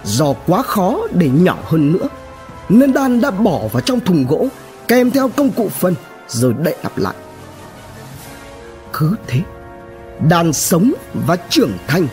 do 0.04 0.32
quá 0.46 0.62
khó 0.62 0.98
để 1.12 1.28
nhỏ 1.28 1.58
hơn 1.64 1.92
nữa, 1.92 2.08
nên 2.68 2.92
Đan 2.92 3.20
đã 3.20 3.30
bỏ 3.30 3.60
vào 3.72 3.80
trong 3.80 4.00
thùng 4.00 4.26
gỗ 4.26 4.48
kèm 4.88 5.10
theo 5.10 5.28
công 5.28 5.50
cụ 5.50 5.68
phân 5.68 5.94
rồi 6.28 6.54
đậy 6.62 6.74
lặp 6.82 6.98
lại. 6.98 7.14
Cứ 8.92 9.16
thế, 9.26 9.40
Đan 10.28 10.52
sống 10.52 10.92
và 11.26 11.36
trưởng 11.36 11.72
thành, 11.86 12.06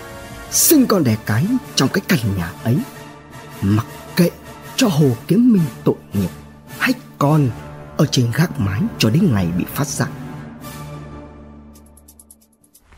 sinh 0.52 0.86
con 0.86 1.04
đẻ 1.04 1.18
cái 1.26 1.46
trong 1.76 1.90
cái 1.90 2.02
căn 2.08 2.20
nhà 2.38 2.52
ấy 2.64 2.78
mặc 3.62 3.86
kệ 4.16 4.30
cho 4.76 4.88
Hồ 4.88 5.08
Kiếm 5.28 5.54
Minh 5.54 5.64
tội 5.84 5.96
nghiệp 6.14 6.30
hay 6.80 6.94
con 7.18 7.50
ở 7.98 8.06
trên 8.06 8.32
gác 8.36 8.60
mái 8.60 8.82
cho 8.98 9.10
đến 9.10 9.30
ngày 9.34 9.48
bị 9.58 9.66
phát 9.74 9.88
giác. 9.88 10.10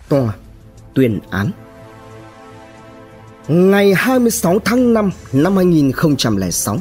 Tòa 0.10 0.34
tuyên 0.94 1.20
án 1.30 1.52
Ngày 3.48 3.94
26 3.94 4.60
tháng 4.60 4.94
5 4.94 5.12
năm 5.34 5.56
2006, 5.56 6.78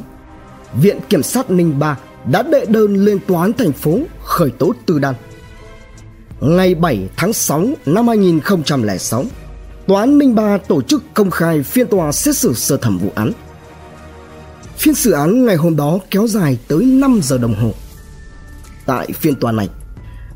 Viện 0.73 0.99
Kiểm 1.09 1.23
sát 1.23 1.51
Ninh 1.51 1.79
Ba 1.79 1.97
đã 2.31 2.43
đệ 2.43 2.65
đơn 2.65 2.95
lên 2.95 3.19
Tòa 3.27 3.41
án 3.41 3.53
thành 3.53 3.71
phố 3.71 3.99
khởi 4.23 4.51
tố 4.51 4.73
tư 4.85 4.99
Đan. 4.99 5.15
Ngày 6.41 6.75
7 6.75 7.09
tháng 7.15 7.33
6 7.33 7.67
năm 7.85 8.07
2006, 8.07 9.25
Tòa 9.87 9.99
án 9.99 10.17
Ninh 10.17 10.35
Ba 10.35 10.57
tổ 10.57 10.81
chức 10.81 11.03
công 11.13 11.31
khai 11.31 11.63
phiên 11.63 11.87
tòa 11.87 12.11
xét 12.11 12.37
xử 12.37 12.53
sơ 12.53 12.77
thẩm 12.77 12.97
vụ 12.97 13.09
án. 13.15 13.31
Phiên 14.77 14.95
xử 14.95 15.11
án 15.11 15.45
ngày 15.45 15.55
hôm 15.55 15.75
đó 15.75 15.99
kéo 16.11 16.27
dài 16.27 16.57
tới 16.67 16.85
5 16.85 17.19
giờ 17.23 17.37
đồng 17.37 17.55
hồ. 17.55 17.73
Tại 18.85 19.07
phiên 19.19 19.35
tòa 19.35 19.51
này, 19.51 19.69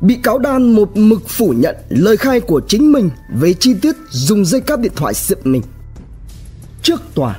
bị 0.00 0.18
cáo 0.22 0.38
Đan 0.38 0.72
một 0.72 0.96
mực 0.96 1.28
phủ 1.28 1.50
nhận 1.56 1.76
lời 1.88 2.16
khai 2.16 2.40
của 2.40 2.60
chính 2.68 2.92
mình 2.92 3.10
về 3.34 3.54
chi 3.54 3.74
tiết 3.82 3.96
dùng 4.10 4.44
dây 4.44 4.60
cáp 4.60 4.80
điện 4.80 4.92
thoại 4.96 5.14
xịt 5.14 5.38
mình. 5.44 5.62
Trước 6.82 7.02
tòa, 7.14 7.38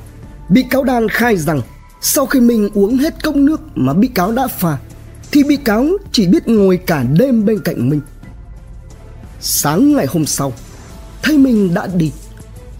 bị 0.49 0.63
cáo 0.69 0.83
Đan 0.83 1.09
khai 1.09 1.37
rằng 1.37 1.61
sau 2.01 2.25
khi 2.25 2.39
mình 2.39 2.69
uống 2.73 2.97
hết 2.97 3.23
cốc 3.23 3.35
nước 3.35 3.61
mà 3.75 3.93
bị 3.93 4.07
cáo 4.07 4.31
đã 4.31 4.47
pha, 4.47 4.77
thì 5.31 5.43
bị 5.43 5.55
cáo 5.55 5.87
chỉ 6.11 6.27
biết 6.27 6.47
ngồi 6.47 6.77
cả 6.77 7.03
đêm 7.03 7.45
bên 7.45 7.59
cạnh 7.59 7.89
mình. 7.89 8.01
Sáng 9.41 9.95
ngày 9.95 10.05
hôm 10.09 10.25
sau, 10.25 10.53
thấy 11.23 11.37
mình 11.37 11.73
đã 11.73 11.87
đi. 11.87 12.11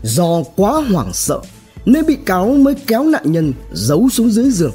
Do 0.04 0.44
quá 0.56 0.72
hoảng 0.92 1.14
sợ 1.14 1.40
nên 1.90 2.06
bị 2.06 2.18
cáo 2.26 2.54
mới 2.54 2.76
kéo 2.88 3.04
nạn 3.04 3.32
nhân 3.32 3.54
giấu 3.72 4.10
xuống 4.10 4.32
dưới 4.32 4.52
giường. 4.52 4.72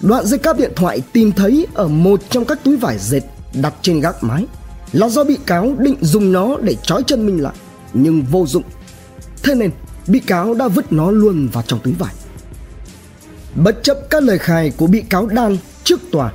Đoạn 0.00 0.26
dây 0.26 0.38
cáp 0.38 0.58
điện 0.58 0.72
thoại 0.76 1.02
tìm 1.12 1.32
thấy 1.32 1.66
ở 1.74 1.88
một 1.88 2.20
trong 2.30 2.44
các 2.44 2.64
túi 2.64 2.76
vải 2.76 2.98
dệt 2.98 3.22
đặt 3.54 3.74
trên 3.82 4.00
gác 4.00 4.24
mái 4.24 4.46
là 4.92 5.08
do 5.08 5.24
bị 5.24 5.38
cáo 5.46 5.74
định 5.78 5.96
dùng 6.00 6.32
nó 6.32 6.56
để 6.60 6.76
trói 6.82 7.02
chân 7.02 7.26
mình 7.26 7.42
lại 7.42 7.54
nhưng 7.92 8.22
vô 8.22 8.46
dụng. 8.46 8.62
Thế 9.42 9.54
nên 9.54 9.70
bị 10.06 10.20
cáo 10.20 10.54
đã 10.54 10.68
vứt 10.68 10.92
nó 10.92 11.10
luôn 11.10 11.48
vào 11.52 11.64
trong 11.66 11.80
túi 11.80 11.94
vải. 11.98 12.14
Bất 13.54 13.82
chấp 13.82 13.98
các 14.10 14.22
lời 14.22 14.38
khai 14.38 14.72
của 14.76 14.86
bị 14.86 15.00
cáo 15.00 15.26
Đan 15.26 15.56
trước 15.84 16.00
tòa, 16.12 16.32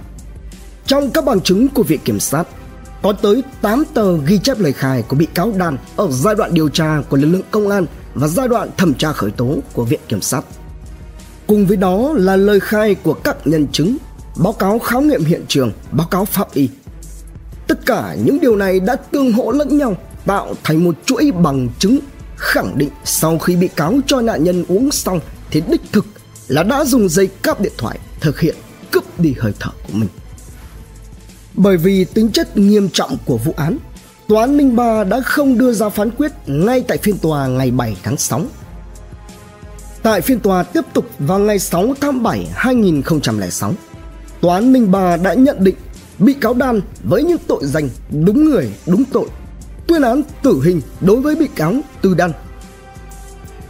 trong 0.85 1.11
các 1.11 1.25
bằng 1.25 1.41
chứng 1.41 1.67
của 1.67 1.83
viện 1.83 1.99
kiểm 2.05 2.19
sát 2.19 2.43
có 3.01 3.11
tới 3.11 3.43
8 3.61 3.83
tờ 3.93 4.17
ghi 4.17 4.39
chép 4.43 4.59
lời 4.59 4.73
khai 4.73 5.03
của 5.07 5.15
bị 5.15 5.25
cáo 5.25 5.53
Đan 5.57 5.77
ở 5.95 6.11
giai 6.11 6.35
đoạn 6.35 6.53
điều 6.53 6.69
tra 6.69 7.01
của 7.09 7.17
lực 7.17 7.27
lượng 7.27 7.41
công 7.51 7.69
an 7.69 7.85
và 8.15 8.27
giai 8.27 8.47
đoạn 8.47 8.69
thẩm 8.77 8.93
tra 8.93 9.11
khởi 9.11 9.31
tố 9.31 9.57
của 9.73 9.85
Viện 9.85 9.99
Kiểm 10.07 10.21
sát. 10.21 10.41
Cùng 11.47 11.65
với 11.65 11.77
đó 11.77 12.13
là 12.15 12.35
lời 12.35 12.59
khai 12.59 12.95
của 12.95 13.13
các 13.13 13.37
nhân 13.47 13.67
chứng, 13.71 13.97
báo 14.37 14.53
cáo 14.53 14.79
khám 14.79 15.07
nghiệm 15.07 15.25
hiện 15.25 15.45
trường, 15.47 15.71
báo 15.91 16.07
cáo 16.07 16.25
pháp 16.25 16.53
y. 16.53 16.69
Tất 17.67 17.85
cả 17.85 18.15
những 18.25 18.39
điều 18.39 18.55
này 18.55 18.79
đã 18.79 18.95
tương 18.95 19.31
hỗ 19.31 19.51
lẫn 19.51 19.77
nhau 19.77 19.97
tạo 20.25 20.53
thành 20.63 20.83
một 20.83 20.95
chuỗi 21.05 21.31
bằng 21.31 21.69
chứng 21.79 21.99
khẳng 22.35 22.77
định 22.77 22.89
sau 23.03 23.37
khi 23.37 23.55
bị 23.55 23.67
cáo 23.67 23.99
cho 24.07 24.21
nạn 24.21 24.43
nhân 24.43 24.65
uống 24.67 24.91
xong 24.91 25.19
thì 25.51 25.61
đích 25.67 25.81
thực 25.91 26.05
là 26.47 26.63
đã 26.63 26.85
dùng 26.85 27.09
dây 27.09 27.27
cáp 27.27 27.61
điện 27.61 27.73
thoại 27.77 27.99
thực 28.21 28.39
hiện 28.39 28.55
cướp 28.91 29.19
đi 29.19 29.35
hơi 29.39 29.53
thở 29.59 29.71
của 29.87 29.93
mình. 29.93 30.09
Bởi 31.53 31.77
vì 31.77 32.05
tính 32.05 32.31
chất 32.31 32.57
nghiêm 32.57 32.89
trọng 32.89 33.17
của 33.25 33.37
vụ 33.37 33.53
án 33.57 33.77
Tòa 34.27 34.41
án 34.41 34.57
Ninh 34.57 34.75
Ba 34.75 35.03
đã 35.03 35.21
không 35.21 35.57
đưa 35.57 35.73
ra 35.73 35.89
phán 35.89 36.11
quyết 36.11 36.31
ngay 36.47 36.83
tại 36.87 36.97
phiên 36.97 37.17
tòa 37.17 37.47
ngày 37.47 37.71
7 37.71 37.97
tháng 38.03 38.17
6. 38.17 38.41
Tại 40.03 40.21
phiên 40.21 40.39
tòa 40.39 40.63
tiếp 40.63 40.81
tục 40.93 41.05
vào 41.19 41.39
ngày 41.39 41.59
6 41.59 41.93
tháng 42.01 42.23
7 42.23 42.47
2006, 42.53 43.73
Tòa 44.41 44.55
án 44.55 44.73
Ninh 44.73 44.91
Ba 44.91 45.17
đã 45.17 45.33
nhận 45.33 45.63
định 45.63 45.75
bị 46.19 46.33
cáo 46.33 46.53
Đan 46.53 46.81
với 47.03 47.23
những 47.23 47.37
tội 47.47 47.59
danh 47.63 47.89
đúng 48.25 48.45
người 48.45 48.73
đúng 48.87 49.03
tội, 49.05 49.27
tuyên 49.87 50.01
án 50.01 50.21
tử 50.43 50.61
hình 50.65 50.81
đối 51.01 51.21
với 51.21 51.35
bị 51.35 51.47
cáo 51.55 51.73
Từ 52.01 52.13
Đan. 52.13 52.31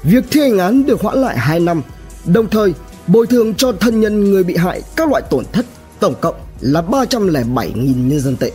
Việc 0.03 0.23
thi 0.31 0.41
hành 0.41 0.57
án 0.57 0.85
được 0.85 1.01
hoãn 1.01 1.17
lại 1.17 1.37
2 1.37 1.59
năm, 1.59 1.81
đồng 2.25 2.49
thời 2.49 2.73
bồi 3.07 3.27
thường 3.27 3.55
cho 3.55 3.71
thân 3.71 3.99
nhân 3.99 4.31
người 4.31 4.43
bị 4.43 4.55
hại 4.55 4.81
các 4.95 5.09
loại 5.09 5.21
tổn 5.29 5.45
thất 5.51 5.65
tổng 5.99 6.15
cộng 6.21 6.35
là 6.61 6.81
307.000 6.81 8.07
nhân 8.07 8.19
dân 8.19 8.35
tệ. 8.35 8.51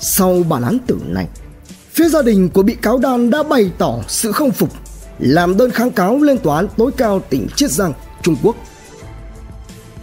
Sau 0.00 0.42
bản 0.48 0.62
án 0.62 0.78
tử 0.86 0.98
này, 1.06 1.26
phía 1.90 2.08
gia 2.08 2.22
đình 2.22 2.48
của 2.48 2.62
bị 2.62 2.74
cáo 2.82 2.98
Đan 2.98 3.30
đã 3.30 3.42
bày 3.42 3.70
tỏ 3.78 3.94
sự 4.08 4.32
không 4.32 4.50
phục, 4.50 4.70
làm 5.18 5.56
đơn 5.56 5.70
kháng 5.70 5.90
cáo 5.90 6.18
lên 6.18 6.38
tòa 6.38 6.56
án 6.56 6.68
tối 6.76 6.90
cao 6.96 7.22
tỉnh 7.30 7.46
Chiết 7.56 7.70
Giang, 7.70 7.92
Trung 8.22 8.36
Quốc. 8.42 8.56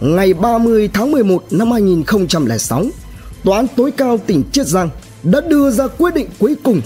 Ngày 0.00 0.34
30 0.34 0.90
tháng 0.92 1.12
11 1.12 1.44
năm 1.50 1.70
2006, 1.70 2.84
Tòa 3.46 3.56
án 3.56 3.66
tối 3.76 3.90
cao 3.90 4.18
tỉnh 4.26 4.44
Chiết 4.52 4.66
Giang 4.66 4.90
đã 5.22 5.40
đưa 5.40 5.70
ra 5.70 5.86
quyết 5.98 6.14
định 6.14 6.28
cuối 6.38 6.56
cùng 6.64 6.80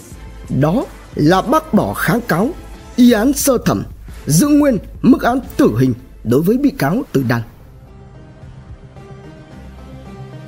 đó 0.60 0.84
là 1.14 1.42
bác 1.42 1.74
bỏ 1.74 1.94
kháng 1.94 2.20
cáo 2.20 2.50
y 2.96 3.12
án 3.12 3.32
sơ 3.32 3.58
thẩm 3.64 3.82
giữ 4.26 4.48
nguyên 4.48 4.78
mức 5.02 5.22
án 5.22 5.40
tử 5.56 5.76
hình 5.78 5.94
đối 6.24 6.42
với 6.42 6.58
bị 6.58 6.70
cáo 6.70 7.02
Từ 7.12 7.24
Đan. 7.28 7.42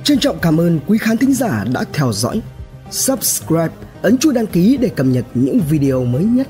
Trân 0.03 0.19
trọng 0.19 0.39
cảm 0.41 0.57
ơn 0.59 0.79
quý 0.87 0.97
khán 0.97 1.17
thính 1.17 1.33
giả 1.33 1.65
đã 1.73 1.83
theo 1.93 2.11
dõi. 2.13 2.41
Subscribe, 2.93 3.73
ấn 4.01 4.17
chuông 4.17 4.33
đăng 4.33 4.47
ký 4.47 4.77
để 4.77 4.89
cập 4.89 5.05
nhật 5.05 5.25
những 5.33 5.59
video 5.69 6.05
mới 6.05 6.23
nhất. 6.23 6.47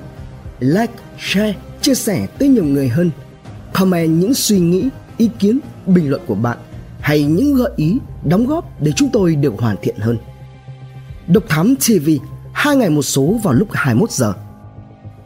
Like, 0.60 0.94
share, 1.20 1.56
chia 1.82 1.96
sẻ 1.96 2.28
tới 2.40 2.50
nhiều 2.50 2.66
người 2.66 2.90
hơn. 2.90 3.12
Comment 3.74 4.20
những 4.20 4.34
suy 4.34 4.60
nghĩ, 4.60 4.90
ý 5.18 5.30
kiến, 5.40 5.60
bình 5.86 6.10
luận 6.10 6.22
của 6.28 6.36
bạn 6.36 6.58
hay 7.00 7.24
những 7.24 7.56
gợi 7.56 7.72
ý, 7.76 7.98
đóng 8.24 8.46
góp 8.46 8.82
để 8.82 8.92
chúng 8.96 9.10
tôi 9.14 9.36
được 9.36 9.54
hoàn 9.58 9.76
thiện 9.82 9.96
hơn. 10.00 10.18
Độc 11.28 11.44
Thám 11.50 11.76
TV, 11.76 12.10
hai 12.54 12.76
ngày 12.76 12.90
một 12.90 13.02
số 13.02 13.40
vào 13.44 13.54
lúc 13.54 13.68
21 13.72 14.12
giờ. 14.12 14.34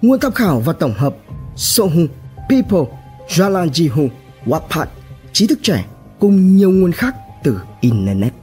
Nguồn 0.01 0.19
tham 0.19 0.31
khảo 0.31 0.59
và 0.59 0.73
tổng 0.73 0.93
hợp 0.97 1.15
Sohu, 1.55 2.05
People, 2.49 2.97
Jalan 3.27 3.69
Jihu, 3.69 4.09
Wattpad, 4.45 4.85
trí 5.33 5.47
thức 5.47 5.59
trẻ 5.61 5.85
cùng 6.19 6.55
nhiều 6.57 6.71
nguồn 6.71 6.91
khác 6.91 7.15
từ 7.43 7.59
Internet. 7.81 8.33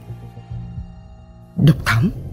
Độc 1.55 1.85
Thám 1.85 2.11